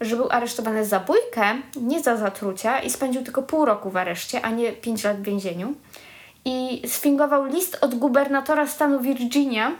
[0.00, 1.44] że był aresztowany za bójkę,
[1.76, 5.22] nie za zatrucia i spędził tylko pół roku w areszcie, a nie pięć lat w
[5.22, 5.74] więzieniu.
[6.44, 9.72] I sfingował list od gubernatora stanu Virginia,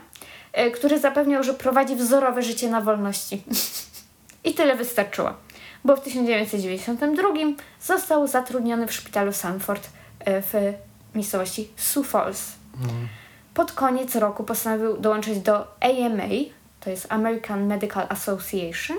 [0.53, 3.43] e, który zapewniał, że prowadzi wzorowe życie na wolności.
[4.43, 5.33] I tyle wystarczyło,
[5.85, 7.29] bo w 1992
[7.81, 9.89] został zatrudniony w szpitalu Sanford
[10.19, 10.53] e, w
[11.15, 12.51] miejscowości Sioux Falls.
[13.53, 16.27] Pod koniec roku postanowił dołączyć do AMA,
[16.79, 18.97] to jest American Medical Association,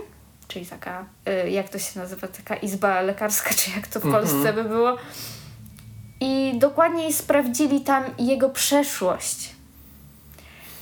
[0.49, 1.05] czyli taka,
[1.45, 4.97] y, jak to się nazywa, taka izba lekarska, czy jak to w Polsce by było.
[6.21, 9.55] I dokładniej sprawdzili tam jego przeszłość.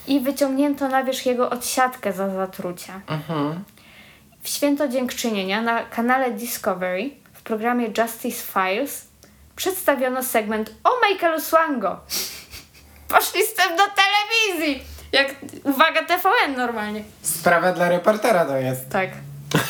[0.07, 3.01] I wyciągnięto na wierzch jego odsiadkę za zatrucia.
[3.09, 3.65] Mhm.
[3.65, 3.79] W
[4.49, 9.09] w święto dziękczynienia na kanale Discovery w programie Justice Files
[9.57, 12.01] przedstawiono segment o Michaelu Swango.
[13.09, 14.98] Poszli z tym do telewizji!
[15.13, 17.05] Jak, uwaga, TVN normalnie.
[17.23, 18.89] Sprawa dla reportera to jest.
[18.89, 19.11] Tak.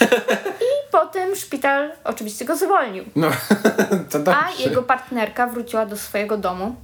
[0.61, 3.05] I potem szpital oczywiście go zwolnił.
[3.17, 3.31] No,
[4.11, 4.37] to dobrze.
[4.37, 6.77] A jego partnerka wróciła do swojego domu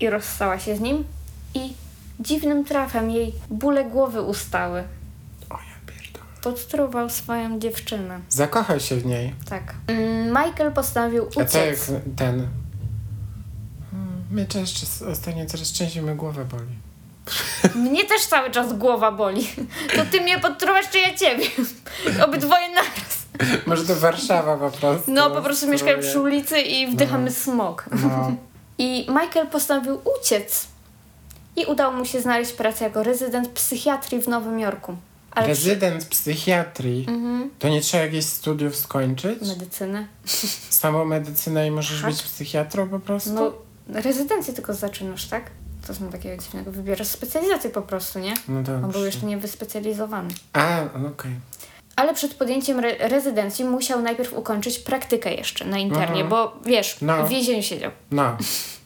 [0.00, 1.04] i rozstała się z nim
[1.54, 1.72] i
[2.20, 4.84] dziwnym trafem jej bóle głowy ustały.
[5.50, 6.24] O ja pierdolę.
[6.42, 8.20] Podtruwał swoją dziewczynę.
[8.28, 9.34] Zakochał się w niej.
[9.48, 9.74] Tak.
[9.86, 11.90] Mm, Michael postanowił A to jak uciec.
[12.16, 12.48] ten...
[13.90, 14.74] Hmm, Mnie też
[15.12, 16.78] ostatnio coraz częściej mnie głowę boli.
[17.74, 19.48] Mnie też cały czas głowa boli.
[19.96, 21.44] To ty mnie podtruwasz, czy ja ciebie?
[22.24, 23.18] Obydwoje naraz.
[23.66, 25.12] Może to Warszawa po prostu.
[25.12, 27.84] No, po prostu mieszkamy przy ulicy i wdychamy smog.
[28.02, 28.32] No.
[28.78, 30.66] I Michael postanowił uciec.
[31.56, 34.96] I udało mu się znaleźć pracę jako rezydent psychiatrii w Nowym Jorku.
[35.30, 35.68] Ale przy...
[35.68, 37.06] Rezydent psychiatrii.
[37.08, 37.50] Mhm.
[37.58, 39.40] To nie trzeba jakichś studiów skończyć?
[39.40, 40.06] Medycynę.
[40.70, 42.10] Samą medycynę i możesz Tak.
[42.10, 43.32] być psychiatrą po prostu?
[43.32, 43.52] No,
[43.88, 45.50] rezydencję tylko zaczynasz, tak?
[45.88, 46.72] To są takiego dziwnego.
[46.72, 48.34] Wybierasz specjalizację po prostu, nie?
[48.48, 50.28] No On był jeszcze nie wyspecjalizowany.
[50.52, 50.80] A,
[51.12, 51.30] okej.
[51.96, 56.28] Ale przed podjęciem re- rezydencji musiał najpierw ukończyć praktykę jeszcze na internie, Mhm.
[56.28, 57.26] bo wiesz, No.
[57.26, 57.90] w więzieniu siedział.
[58.10, 58.36] No.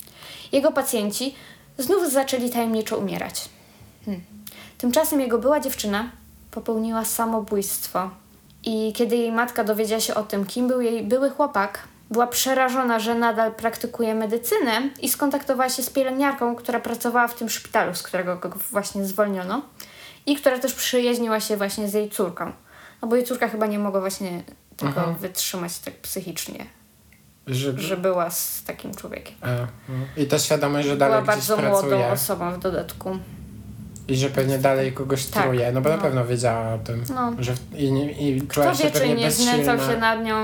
[0.53, 1.35] Jego pacjenci
[1.79, 3.49] znów zaczęli tajemniczo umierać.
[4.05, 4.23] Hmm.
[4.79, 6.11] Tymczasem jego była dziewczyna
[6.51, 8.11] popełniła samobójstwo.
[8.65, 11.79] I kiedy jej matka dowiedziała się o tym, kim był jej były chłopak,
[12.13, 17.49] była przerażona, że nadal praktykuje medycynę i skontaktowała się z pielęgniarką, która pracowała w tym
[17.49, 19.63] szpitalu, z którego go właśnie zwolniono
[20.27, 22.53] i która też przyjaźniła się właśnie z jej córką.
[23.03, 24.43] No bo jej córka chyba nie mogła właśnie
[24.77, 25.17] tego Mhm.
[25.17, 26.67] wytrzymać tak psychicznie,
[27.47, 27.83] Żeby...
[27.83, 29.35] że była z takim człowiekiem.
[29.41, 29.47] A,
[29.89, 29.95] no.
[30.17, 32.07] I ta świadomość, że Była dalej gdzieś bardzo młodą pracuje.
[32.13, 33.19] osobą w dodatku.
[34.09, 35.73] I że pewnie dalej kogoś Tak, truje.
[35.73, 36.03] No bo na no.
[36.03, 37.03] pewno wiedziała o tym.
[37.15, 37.33] No.
[37.39, 40.37] Że w- i, nie- i czuła Kto wie, czy nie znęcał się nad nią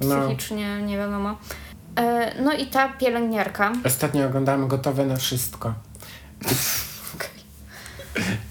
[0.00, 0.20] No.
[0.26, 1.38] psychicznie, nie wiadomo.
[1.98, 5.74] E, no i ta pielęgniarka, Ostatnio oglądałem Gotowe na wszystko.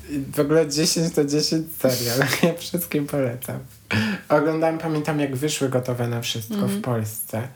[0.09, 2.19] I W ogóle 10 to 10 serial.
[2.43, 3.59] Ja wszystkim polecam.
[4.29, 6.71] Oglądałem, pamiętam jak wyszły Gotowe na wszystko Mhm.
[6.79, 7.47] w Polsce.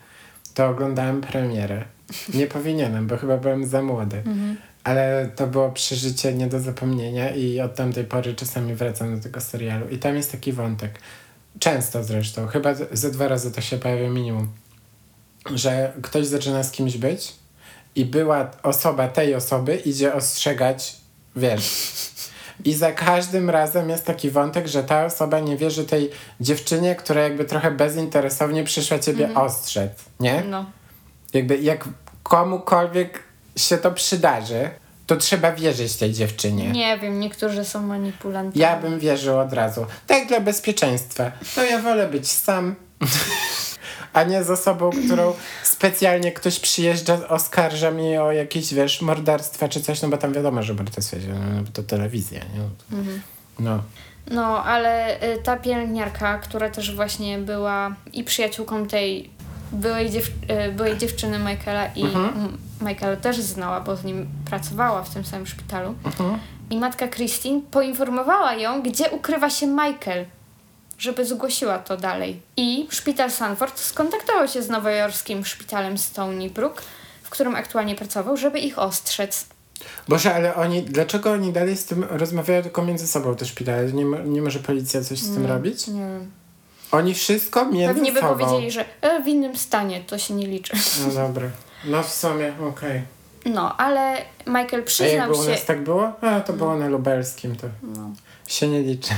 [0.53, 1.85] To oglądałem premierę.
[2.33, 4.17] Nie powinienem, bo chyba byłem za młody.
[4.17, 4.57] Mhm.
[4.85, 9.41] Ale to było przeżycie nie do zapomnienia i od tamtej pory czasami wracam do tego
[9.41, 9.89] serialu.
[9.89, 10.99] I tam jest taki wątek.
[11.59, 14.49] Często zresztą, chyba ze dwa razy to się pojawia minimum.
[15.55, 17.33] Że ktoś zaczyna z kimś być
[17.95, 20.95] i była osoba tej osoby idzie ostrzegać,
[21.35, 21.91] wiesz.
[22.65, 26.09] I za każdym razem jest taki wątek, że ta osoba nie wierzy tej
[26.41, 30.43] dziewczynie, która jakby trochę bezinteresownie przyszła ciebie ostrzec, nie?
[30.49, 30.65] no,
[31.33, 31.89] Jakby jak
[32.23, 33.24] komukolwiek
[33.55, 34.69] się to przydarzy,
[35.07, 36.71] to trzeba wierzyć tej dziewczynie.
[36.71, 38.61] nie wiem, niektórzy są manipulantami.
[38.61, 39.85] Ja bym wierzył od razu.
[40.07, 41.31] Tak dla bezpieczeństwa.
[41.55, 42.75] To ja wolę być sam,
[44.13, 49.81] a nie z osobą, którą specjalnie ktoś przyjeżdża, oskarża mnie o jakieś, wiesz, morderstwa czy
[49.81, 52.61] coś, no bo tam wiadomo, że morderstwo no, bo to telewizja, nie?
[53.59, 53.83] No.
[54.31, 59.34] No, ale y, ta pielęgniarka, która też właśnie była i przyjaciółką tej
[59.75, 60.27] byłej, dziew
[60.67, 62.57] y, byłej dziewczyny Michaela i Mhm.
[62.81, 65.95] Michaela też znała, bo z nim pracowała w tym samym szpitalu.
[66.05, 66.39] Mhm.
[66.69, 70.25] I matka Christine poinformowała ją, gdzie ukrywa się Michael,
[70.97, 72.41] żeby zgłosiła to dalej.
[72.57, 76.81] I szpital Sanford skontaktował się z nowojorskim szpitalem Stony Brook,
[77.23, 79.45] w którym aktualnie pracował, żeby ich ostrzec.
[80.07, 83.91] Boże, ale oni, dlaczego oni dalej z tym rozmawiają tylko między sobą te szpitale?
[83.93, 85.87] Nie, nie może policja coś z tym robić?
[85.87, 86.31] Nie wiem.
[86.95, 88.33] Oni wszystko między Pewnie by sobą.
[88.37, 90.73] powiedzieli, że e, w innym stanie to się nie liczy.
[91.07, 91.47] No dobra.
[91.85, 93.01] No w sumie, okej.
[93.45, 95.51] No, ale Michael A jak przyznał było u się.
[95.51, 96.11] nas tak było?
[96.21, 98.09] A, to było na lubelskim, to No.
[98.47, 99.13] się nie liczy.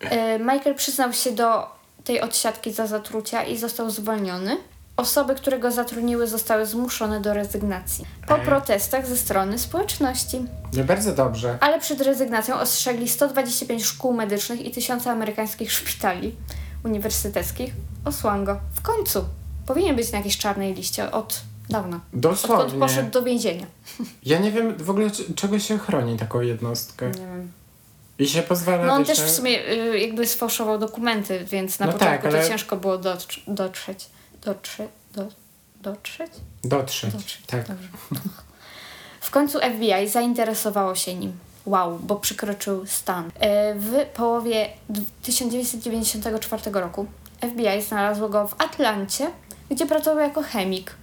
[0.00, 1.66] E, Michael przyznał się do
[2.04, 4.56] tej odsiadki za zatrucia i został zwolniony.
[4.96, 8.44] Osoby, które go zatrudniły, zostały zmuszone do rezygnacji po Ej.
[8.44, 10.44] protestach ze strony społeczności.
[10.72, 11.58] No bardzo dobrze.
[11.60, 16.34] Ale przed rezygnacją ostrzegli 125 szkół medycznych i tysiące amerykańskich szpitali
[16.84, 17.72] uniwersyteckich.
[18.04, 18.60] Osłan go.
[18.74, 19.24] W końcu.
[19.66, 21.96] Powinien być na jakiejś czarnej liście od dawna.
[21.96, 22.78] Odkąd Dosłownie.
[22.80, 23.66] poszedł do więzienia.
[24.24, 27.06] Ja nie wiem w ogóle czego się chroni taką jednostkę.
[27.06, 27.52] Nie wiem.
[28.18, 28.86] I się pozwala...
[28.86, 32.42] No on też w sumie y, jakby sfałszował dokumenty, więc na No początku tak, ale-
[32.42, 34.06] to ciężko było dotrz- dotrzeć.
[34.44, 34.88] Dotrzeć?
[35.14, 35.26] Do,
[35.82, 36.30] dotrzeć?
[36.64, 37.12] Dotrzeć.
[37.12, 37.42] Dotrzeć.
[37.46, 37.68] Tak.
[37.68, 37.88] Dobrze.
[39.20, 41.32] W końcu FBI zainteresowało się nim.
[41.66, 43.30] Wow, bo przekroczył stan.
[43.40, 47.06] E, W połowie d- 1994 roku
[47.40, 49.30] FBI znalazło go w Atlancie,
[49.70, 50.94] gdzie pracował jako chemik.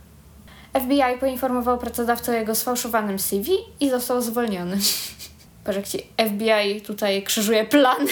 [0.74, 4.78] FBI poinformował pracodawcę o jego sfałszowanym CV i został zwolniony.
[5.76, 5.98] Jak ci
[6.28, 8.12] FBI tutaj krzyżuje plany.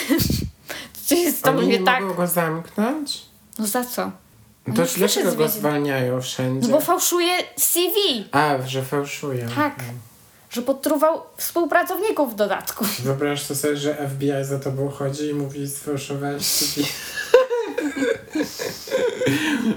[1.05, 2.01] Co jest tobą Oni nie nie tak?
[2.01, 3.21] mogą go zamknąć?
[3.59, 4.11] No za co?
[4.67, 6.67] No to dlaczego go zwalniają wszędzie?
[6.67, 9.47] No bo fałszuje CV, A, że fałszują.
[9.55, 9.75] Tak.
[10.49, 12.85] Że podtruwał współpracowników w dodatku.
[13.03, 16.87] Wyobraź sobie, że FBI za tobą chodzi i mówi sfałszowałeś CV.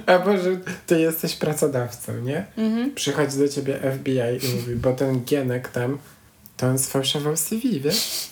[0.07, 0.51] A może
[0.87, 2.47] ty jesteś pracodawcą, nie?
[2.57, 2.95] Mhm.
[2.95, 5.99] Przychodzi do ciebie FBI i mówi, bo ten Gienek tam,
[6.57, 8.29] to on sfałszował CV, wiesz?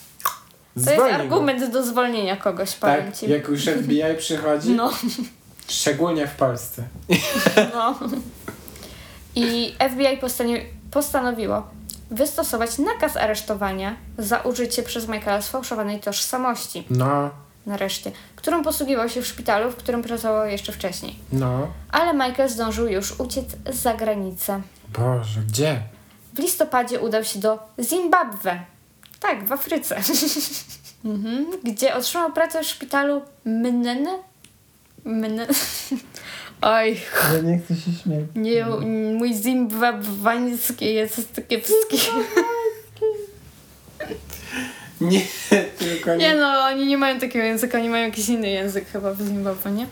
[0.85, 1.15] To jest go.
[1.15, 3.31] argument do zwolnienia kogoś, powiem Tak, ci.
[3.31, 4.93] jak już FBI przychodzi, No,
[5.69, 6.83] szczególnie w Polsce.
[7.75, 7.99] no.
[9.35, 11.71] I FBI postanowi- postanowiło
[12.11, 17.31] wystosować nakaz aresztowania za użycie przez Michaela sfałszowanej tożsamości, No,
[17.67, 21.17] nareszcie, którą posługiwał się w szpitalu, w którym pracował jeszcze wcześniej.
[21.33, 21.67] no.
[21.93, 24.61] Ale Michael zdążył już uciec za granicę.
[24.99, 25.81] Boże, gdzie?
[26.35, 28.61] W listopadzie udał się do Zimbabwe.
[29.21, 29.97] Tak, w Afryce.
[31.05, 31.47] mhm.
[31.65, 34.19] Gdzie otrzymał pracę w szpitalu Mnene.
[35.05, 35.47] Mnene.
[36.63, 36.97] Oj,
[37.35, 38.25] Ja nie chcę się śmiać.
[38.35, 38.67] nie,
[39.19, 41.99] mój zimbabwański jest kiepski.
[45.01, 45.21] Nie,
[45.79, 46.17] tylko nie.
[46.17, 49.71] Nie no, oni nie mają takiego języka, oni mają jakiś inny język chyba w Zimbabwe,
[49.71, 49.87] nie?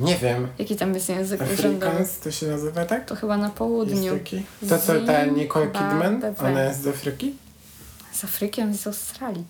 [0.00, 0.48] Nie wiem.
[0.58, 2.04] Jaki tam jest język urzędowy?
[2.24, 3.04] To się nazywa tak?
[3.04, 4.12] To chyba na Jest południu.
[4.18, 4.42] taki?
[4.68, 6.22] To co, ta Nicole Kidman?
[6.38, 7.34] Ona jest z Afryki?
[8.12, 9.44] Z Afryki, on jest z Australii.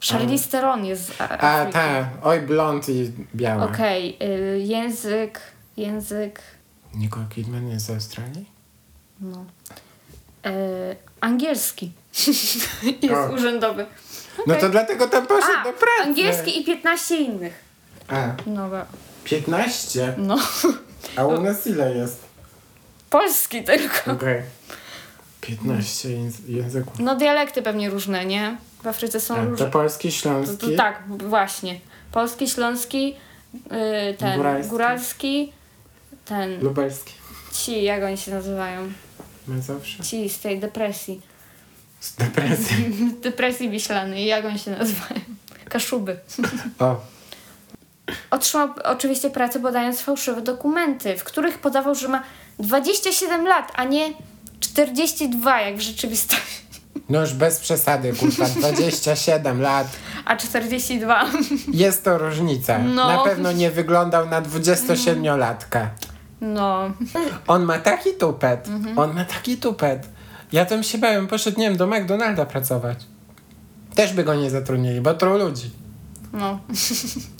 [0.00, 1.72] Charlize Theron jest z A- A, Afryki.
[1.72, 2.08] ta.
[2.22, 3.64] Oj, blond i biała.
[3.64, 5.40] Okej, y, język,
[5.76, 6.40] język,
[6.94, 8.46] Nicole Kidman jest z Australii?
[9.20, 9.44] no,
[10.46, 10.50] y,
[11.20, 11.92] angielski
[13.02, 13.32] jest O.
[13.34, 13.86] urzędowy.
[14.38, 14.60] No Okej.
[14.60, 16.02] to dlatego tam poszedł A, do pracy.
[16.04, 17.64] angielski i 15 innych.
[18.08, 18.86] A, No, ba-
[19.24, 20.14] 15?
[20.18, 20.36] no,
[21.16, 22.20] A u nas ile jest?
[23.10, 24.12] polski tylko.
[24.12, 24.42] Okej.
[25.40, 26.98] 15 języ- języków.
[26.98, 28.56] No dialekty pewnie różne, nie?
[28.82, 29.66] W Afryce są to różne.
[29.70, 30.56] polski, To, śląski.
[30.56, 31.80] to, tak, właśnie.
[32.12, 33.14] Polski, śląski,
[33.54, 34.70] y, ten Góralski.
[34.70, 35.52] góralski,
[36.24, 37.12] ten, Lubelski.
[37.52, 38.92] ci, jak oni się nazywają?
[39.48, 40.02] Mazowsze.
[40.02, 41.20] Ci z tej depresji.
[42.00, 42.76] Z depresją.
[43.22, 45.20] depresji wiślanej, jak oni się nazywają?
[45.68, 46.16] Kaszuby.
[46.78, 46.96] O,
[48.30, 52.22] Otrzymał oczywiście pracę podając fałszywe dokumenty, w których podawał, że ma
[52.58, 54.12] 27 lat, a nie
[54.60, 56.67] 42 jak w rzeczywistości.
[57.08, 59.88] No już bez przesady, kurwa, 27 lat.
[60.24, 61.30] A 42.
[61.72, 62.78] Jest to różnica.
[62.78, 63.08] No.
[63.08, 65.86] Na pewno nie wyglądał na 27-latka.
[66.40, 66.90] No.
[67.46, 68.68] On ma taki tupet.
[68.68, 68.98] Mhm.
[68.98, 70.08] On ma taki tupet.
[70.52, 72.98] Ja tam się bałem, poszedł, nie wiem, do McDonalda pracować.
[73.94, 75.70] Też by go nie zatrudnili, bo tru ludzi.
[76.32, 76.58] No.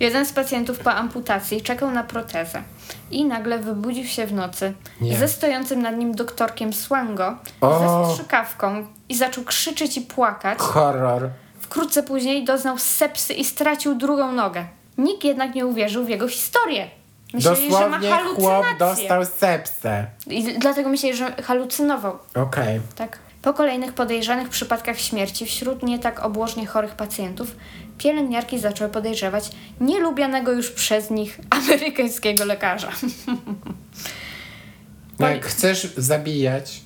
[0.00, 2.62] Jeden z pacjentów po amputacji czekał na protezę
[3.10, 5.16] i nagle wybudził się w nocy Nie.
[5.16, 8.06] ze stojącym nad nim doktorkiem Swango O.
[8.06, 10.58] ze strzykawką i zaczął krzyczeć i płakać.
[10.58, 11.30] Horror.
[11.60, 14.64] Wkrótce później doznał sepsy i stracił drugą nogę.
[14.98, 16.88] Nikt jednak nie uwierzył w jego historię.
[17.34, 20.06] Myśleli, że ma Dosłownie chłop dostał sepsę.
[20.26, 22.18] I dlatego myśleli, że halucynował.
[22.34, 22.80] Okej.
[22.96, 23.18] Tak.
[23.42, 27.56] Po kolejnych podejrzanych przypadkach śmierci wśród nie tak obłożnie chorych pacjentów,
[27.98, 32.92] pielęgniarki zaczęły podejrzewać nielubianego już przez nich amerykańskiego lekarza.
[35.18, 36.80] No jak chcesz zabijać,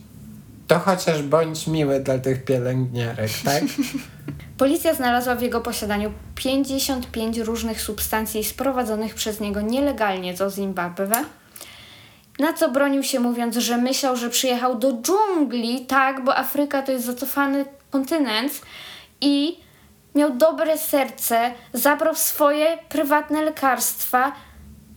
[0.67, 3.63] to chociaż bądź miły dla tych pielęgniarek, tak?
[4.59, 11.25] Policja znalazła w jego posiadaniu 55 różnych substancji sprowadzonych przez niego nielegalnie do Zimbabwe.
[12.39, 16.93] Na co bronił się mówiąc, że myślał, że przyjechał do dżungli, tak, bo Afryka to
[16.93, 18.53] jest zacofany kontynent
[19.21, 19.59] i
[20.15, 24.33] miał dobre serce, zabrał swoje prywatne lekarstwa.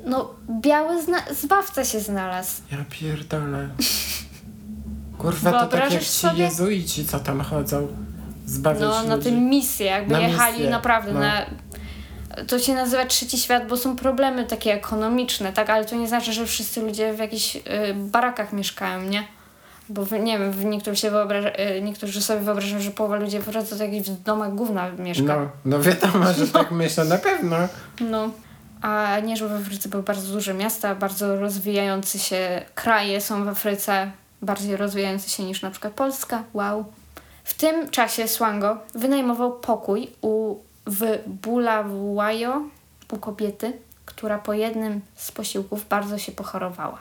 [0.06, 0.30] No,
[0.62, 0.96] biały
[1.32, 2.62] zbawca się znalazł.
[2.72, 3.70] Ja pierdolę.
[5.18, 6.44] Kurwa, to tak jak ci sobie?
[6.44, 7.88] jezuici, co tam chodzą,
[8.46, 11.20] zbawiać No, na tę misję, jakby Na jechali misję, naprawdę no.
[11.20, 11.46] na...
[12.48, 15.70] To się nazywa trzeci świat, bo są problemy takie ekonomiczne, tak?
[15.70, 17.62] Ale to nie znaczy, że wszyscy ludzie w jakichś y,
[17.96, 19.24] barakach mieszkają, nie?
[19.90, 23.40] Bo w, nie wiem, w niektórzy, się wyobraża, y, niektórzy sobie wyobrażają, że połowa ludzi
[23.40, 25.24] po prostu w jakichś domach gówna mieszka.
[25.24, 27.58] No, no wiadomo, że tak myślę, na pewno.
[28.00, 28.30] No.
[28.82, 33.48] A nie, że w Afryce były bardzo duże miasta, bardzo rozwijające się kraje są w
[33.48, 36.44] Afryce, bardziej rozwijające się niż na przykład Polska.
[36.54, 36.86] Wow.
[37.44, 40.56] W tym czasie Swango wynajmował pokój u,
[40.86, 42.62] w Bulawayo
[43.12, 43.74] u kobiety,
[44.06, 46.98] która po jednym z posiłków bardzo się pochorowała.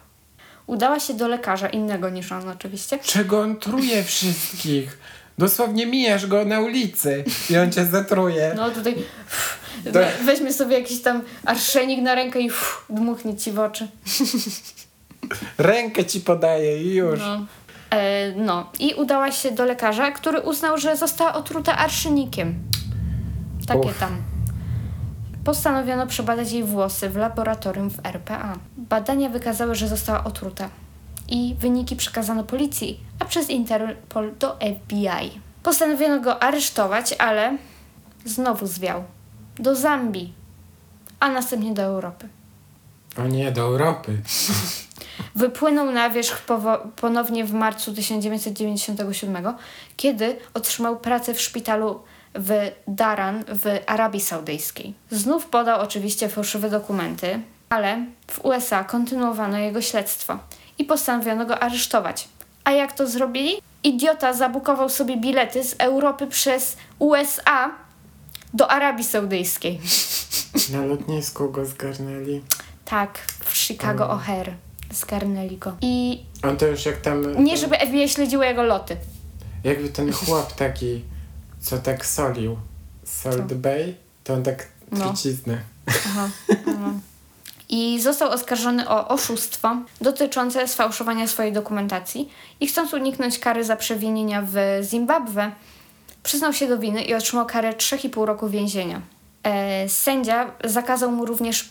[0.66, 2.98] Udała się do lekarza, innego niż on oczywiście.
[2.98, 4.98] Czego on truje wszystkich?
[5.38, 8.52] Dosłownie mijasz go na ulicy i on cię zatruje.
[8.56, 13.36] No tutaj uff, To- we, weźmie sobie jakiś tam arszenik na rękę i uff, dmuchnie
[13.36, 13.88] ci w oczy.
[15.58, 17.20] Rękę ci podaje i już.
[17.20, 17.46] No.
[17.90, 22.54] E, no i udała się do lekarza, który uznał, że została otruta arszenikiem.
[23.66, 23.98] Takie Uff.
[23.98, 24.22] tam.
[25.44, 28.58] Postanowiono przebadać jej włosy w laboratorium w RPA.
[28.76, 30.68] Badania wykazały, że została otruta
[31.28, 35.40] i wyniki przekazano policji, a przez Interpol do FBI.
[35.62, 37.58] Postanowiono go aresztować, ale
[38.24, 39.04] znowu zwiał
[39.58, 40.32] do Zambii,
[41.20, 42.28] a następnie do Europy.
[43.18, 44.18] O nie, do Europy.
[45.34, 46.42] Wypłynął na wierzch
[46.96, 49.54] ponownie w marcu 1997,
[49.96, 52.00] kiedy otrzymał pracę w szpitalu
[52.34, 54.94] w Daran w Arabii Saudyjskiej.
[55.10, 60.38] Znów podał oczywiście fałszywe dokumenty, ale w USA kontynuowano jego śledztwo
[60.78, 62.28] i postanowiono go aresztować.
[62.64, 63.56] A jak to zrobili?
[63.82, 67.70] Idiota zabukował sobie bilety z Europy przez USA
[68.54, 69.80] do Arabii Saudyjskiej.
[70.72, 72.42] Na lotnisku go zgarnęli.
[72.84, 74.50] Tak, w Chicago O'Hare
[74.90, 75.76] zgarnęli go.
[75.80, 77.44] I On to już jak tam...
[77.44, 78.96] Nie, żeby FBI śledziło jego loty.
[79.64, 81.02] Jakby ten chłop taki,
[81.64, 82.56] co tak solił.
[83.04, 83.54] Salt?
[83.54, 83.94] Bay,
[84.24, 85.04] to on tak No.
[85.04, 85.58] truciznę.
[85.86, 86.28] Aha.
[86.66, 86.92] No.
[87.68, 92.28] I został oskarżony o oszustwo dotyczące sfałszowania swojej dokumentacji
[92.60, 95.52] i chcąc uniknąć kary za przewinienia w Zimbabwe,
[96.22, 99.00] przyznał się do winy i otrzymał karę 3,5 roku więzienia.
[99.42, 101.70] E, sędzia zakazał mu również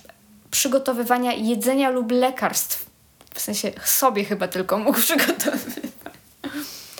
[0.52, 2.86] przygotowywania jedzenia lub lekarstw.
[3.36, 5.93] W sensie sobie chyba tylko mógł przygotowywać.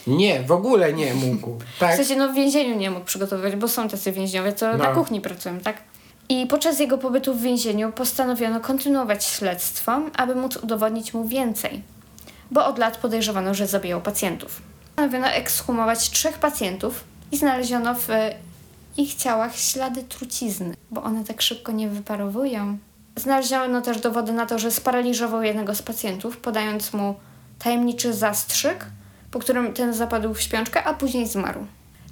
[0.08, 1.58] Nie, w ogóle nie mógł.
[1.76, 1.96] W Tak?
[1.96, 4.96] sensie, no w więzieniu nie mógł przygotowywać, bo są tacy więźniowie, co na No.
[4.96, 5.78] kuchni pracują, tak?
[6.30, 11.82] I podczas jego pobytu w więzieniu postanowiono kontynuować śledztwo, aby móc udowodnić mu więcej,
[12.52, 14.62] bo od lat podejrzewano, że zabijał pacjentów.
[14.96, 18.08] Postanowiono ekshumować trzech pacjentów i znaleziono w
[18.98, 22.78] ich ciałach ślady trucizny, bo one tak szybko nie wyparowują.
[23.16, 27.16] Znaleziono też dowody na to, że sparaliżował jednego z pacjentów, podając mu
[27.60, 28.86] tajemniczy zastrzyk,
[29.34, 31.66] po którym ten zapadł w śpiączkę, a później zmarł.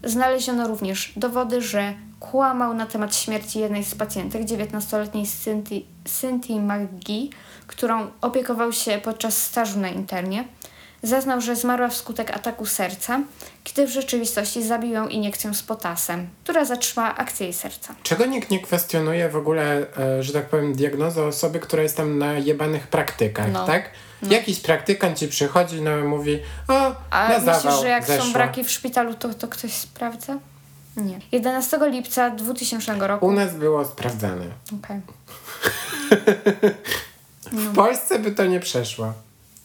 [0.04, 7.30] Znaleziono również dowody, że kłamał na temat śmierci jednej z pacjentek, 19-letniej Cynthii, Cynthii McGee,
[7.68, 10.44] którą opiekował się podczas stażu na internie.
[11.04, 13.20] Zeznał, że zmarła wskutek ataku serca,
[13.64, 17.96] kiedy w rzeczywistości zabił ją iniekcją z potasem, która zatrzymała akcję jej serca.
[18.04, 22.18] Czego nikt nie kwestionuje w ogóle, e, że tak powiem, diagnozy osoby, która jest tam
[22.18, 23.66] na jebanych praktykach, No.
[23.66, 23.90] tak?
[24.30, 28.26] Jakiś praktykant ci przychodzi, no i mówi, o, A na myślisz, zawał że jak zeszła.
[28.26, 30.38] są braki w szpitalu, to, to ktoś sprawdza?
[30.98, 31.20] Nie.
[31.32, 33.26] 11 lipca 2000 roku.
[33.26, 34.46] U nas było sprawdzane.
[34.84, 35.02] Okej.
[37.52, 39.14] W Polsce by to nie przeszło.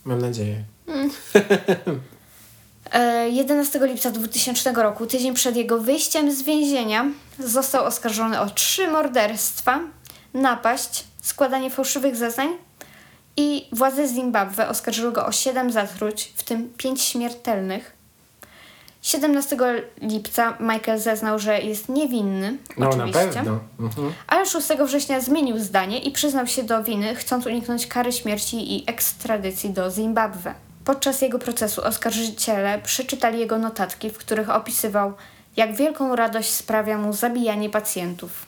[0.05, 0.65] Mam nadzieję.
[2.93, 7.05] E, 11 lipca 2000 roku, tydzień przed jego wyjściem z więzienia,
[7.39, 9.81] został oskarżony o trzy morderstwa,
[10.35, 12.49] napaść, składanie fałszywych zeznań
[13.37, 17.97] i władze Zimbabwe oskarżyły go o 7 zatruć, w tym 5 śmiertelnych.
[19.03, 19.57] 17
[20.03, 23.41] lipca Michael zeznał, że jest niewinny, No oczywiście.
[23.81, 24.13] Mhm.
[24.27, 28.85] Ale 6 września zmienił zdanie i przyznał się do winy, chcąc uniknąć kary śmierci i
[28.91, 30.55] ekstradycji do Zimbabwe.
[30.85, 35.13] Podczas jego procesu oskarżyciele przeczytali jego notatki, w których opisywał,
[35.57, 38.47] jak wielką radość sprawia mu zabijanie pacjentów.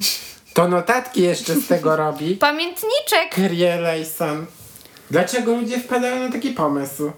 [0.58, 2.36] To notatki jeszcze z tego robi.
[2.36, 3.28] Pamiętniczek!
[3.34, 3.78] Kyrie.
[5.10, 7.12] Dlaczego ludzie wpadają na taki pomysł?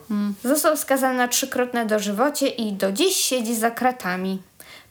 [0.44, 4.42] Został skazany na trzykrotne dożywocie i do dziś siedzi za kratami.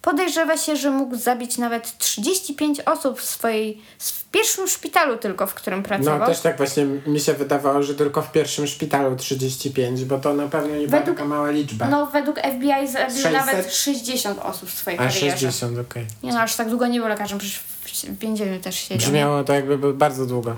[0.01, 5.53] Podejrzewa się, że mógł zabić nawet 35 osób w swojej w pierwszym szpitalu tylko, w
[5.53, 6.19] którym pracował.
[6.19, 10.33] No też tak właśnie mi się wydawało, że tylko w pierwszym szpitalu 35, bo to
[10.33, 11.87] na pewno nie była Według- taka mała liczba.
[11.87, 13.31] No, według FBI zabił 600?
[13.33, 15.19] nawet 60 osób w swojej A karierze.
[15.31, 16.05] 60, okej.
[16.23, 18.97] Nie no, aż tak długo nie był lekarzem, przecież w więzieniu też siedział.
[18.97, 20.55] Brzmiało to jakby był bardzo długo.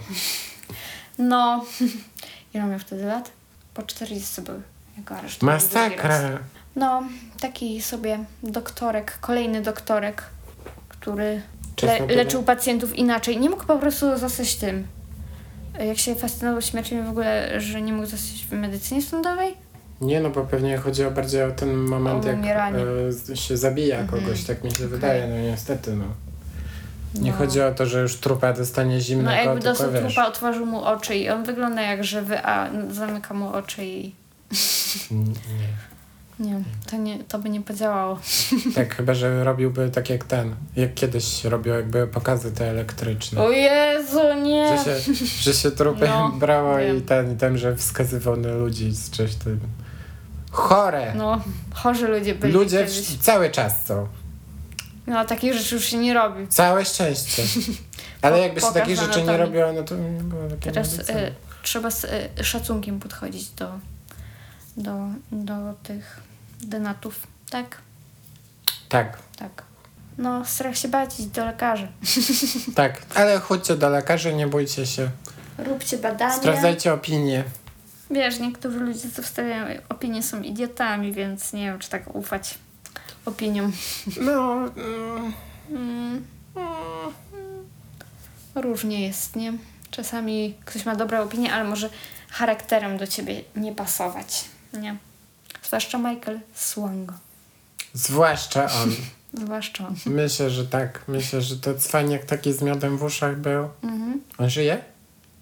[1.18, 1.66] No,
[2.54, 3.32] ile miał wtedy lat?
[3.74, 4.62] Po 40 był.
[5.42, 6.20] Masakra.
[6.76, 7.04] No,
[7.40, 10.24] taki sobie doktorek, kolejny doktorek,
[10.90, 11.42] który
[11.84, 13.40] le- leczył pacjentów inaczej.
[13.40, 14.88] Nie mógł po prostu zostać tym.
[15.88, 19.54] Jak się fascynował śmiercią w ogóle, że nie mógł zostać w medycynie sądowej?
[20.02, 22.38] Nie no, bo pewnie chodzi o bardziej o ten moment, O jak
[23.32, 24.22] e, się zabija Mhm.
[24.24, 24.88] kogoś, tak mi się Okej.
[24.90, 26.06] wydaje, no niestety no.
[27.22, 27.38] Nie No.
[27.38, 30.84] chodzi o to, że już trupa dostanie No zimnego, jakby tylko dostał trupa, otworzył mu
[30.84, 34.16] oczy i on wygląda jak żywy, a zamyka mu oczy i...
[35.12, 35.34] Mm, Nie.
[36.42, 36.62] Nie,
[36.92, 38.20] to, nie, to by nie podziałało.
[38.76, 43.42] Tak, chyba, że robiłby tak jak ten, jak kiedyś robił jakby pokazy te elektryczne.
[43.42, 44.78] O Jezu, nie!
[44.78, 47.02] Że się, że się trupy No, brało i wiem.
[47.02, 49.60] ten, i ten, że wskazywał na ludzi z czymś tym.
[50.52, 51.14] Chore!
[51.16, 51.42] No,
[51.74, 54.08] chorzy ludzie byli Ludzie w, cały czas są.
[55.08, 56.48] No, takich rzeczy już się nie robi.
[56.48, 57.44] Całe szczęście.
[58.22, 61.34] Ale Po- jakby się takich rzeczy nie robiło, no to nie było takiej Teraz y,
[61.64, 62.04] trzeba z
[62.40, 63.72] y, szacunkiem podchodzić do,
[64.78, 64.98] do,
[65.32, 66.22] do tych
[66.66, 67.28] denatów.
[67.50, 67.78] Tak?
[68.90, 69.18] Tak.
[69.38, 69.64] Tak.
[70.18, 71.88] No, strach się bać iść do lekarza.
[72.76, 75.10] Tak, ale chodźcie do lekarza, nie bójcie się.
[75.58, 76.38] Róbcie badania.
[76.38, 77.44] Sprawdzajcie opinię.
[78.12, 82.58] Wiesz, niektórzy ludzie, co wstawiają opinie, są idiotami, więc nie wiem, czy tak ufać
[83.26, 83.72] opiniom.
[84.22, 85.34] No, mm,
[85.72, 86.26] Mm.
[88.56, 89.54] Różnie jest, nie?
[89.92, 91.90] Czasami ktoś ma dobre opinie, ale może
[92.30, 94.96] charakterem do ciebie nie pasować, nie?
[95.72, 97.14] Zwłaszcza Michael Swango.
[97.94, 98.96] zwłaszcza on.
[99.44, 99.96] Zwłaszcza on.
[100.06, 101.02] Myślę, że tak.
[101.08, 103.70] Myślę, że to cwaniak taki z miodem w uszach był.
[103.84, 104.22] Mhm.
[104.38, 104.84] On żyje?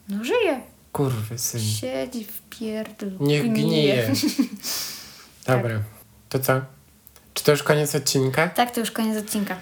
[0.10, 0.62] No żyje.
[0.94, 1.62] Kurwy syn.
[1.62, 3.12] Siedzi w pierdlu.
[3.20, 4.12] Niech gnije.
[5.48, 5.80] Dobra.
[6.30, 6.62] To co?
[7.34, 8.48] Czy to już koniec odcinka?
[8.48, 9.58] Tak, to już koniec odcinka.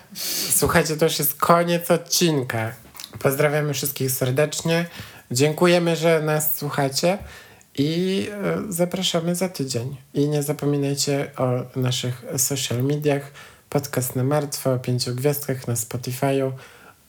[0.56, 2.72] Słuchajcie, to już jest koniec odcinka.
[3.20, 4.86] Pozdrawiamy wszystkich serdecznie.
[5.32, 7.18] Dziękujemy, że nas słuchacie
[7.78, 9.96] i e, zapraszamy za tydzień.
[10.14, 13.32] I nie zapominajcie o naszych social mediach.
[13.70, 16.52] Podcast na martwo, o pięciu gwiazdkach na Spotify'u,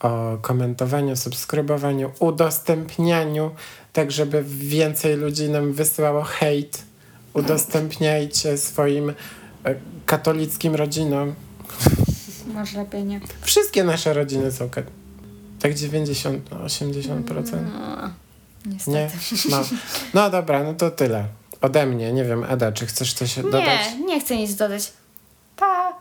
[0.00, 3.50] o komentowaniu, subskrybowaniu, udostępnianiu,
[3.92, 6.82] tak żeby więcej ludzi nam wysyłało hejt.
[7.34, 9.10] Udostępniajcie swoim
[9.64, 9.74] e,
[10.06, 11.34] katolickim rodzinom.
[12.54, 13.20] Masz lepiej nie.
[13.40, 14.70] Wszystkie nasze rodziny są
[15.60, 16.68] tak 90, no
[18.76, 18.86] 80%.
[18.86, 19.10] No, Nie?
[19.30, 19.50] niestety.
[19.50, 19.62] No.
[20.14, 21.24] no dobra, no to tyle.
[21.60, 23.64] Ode mnie, nie wiem, Ada, czy chcesz coś dodać?
[23.98, 24.92] Nie, nie chcę nic dodać.
[25.56, 25.92] Pa!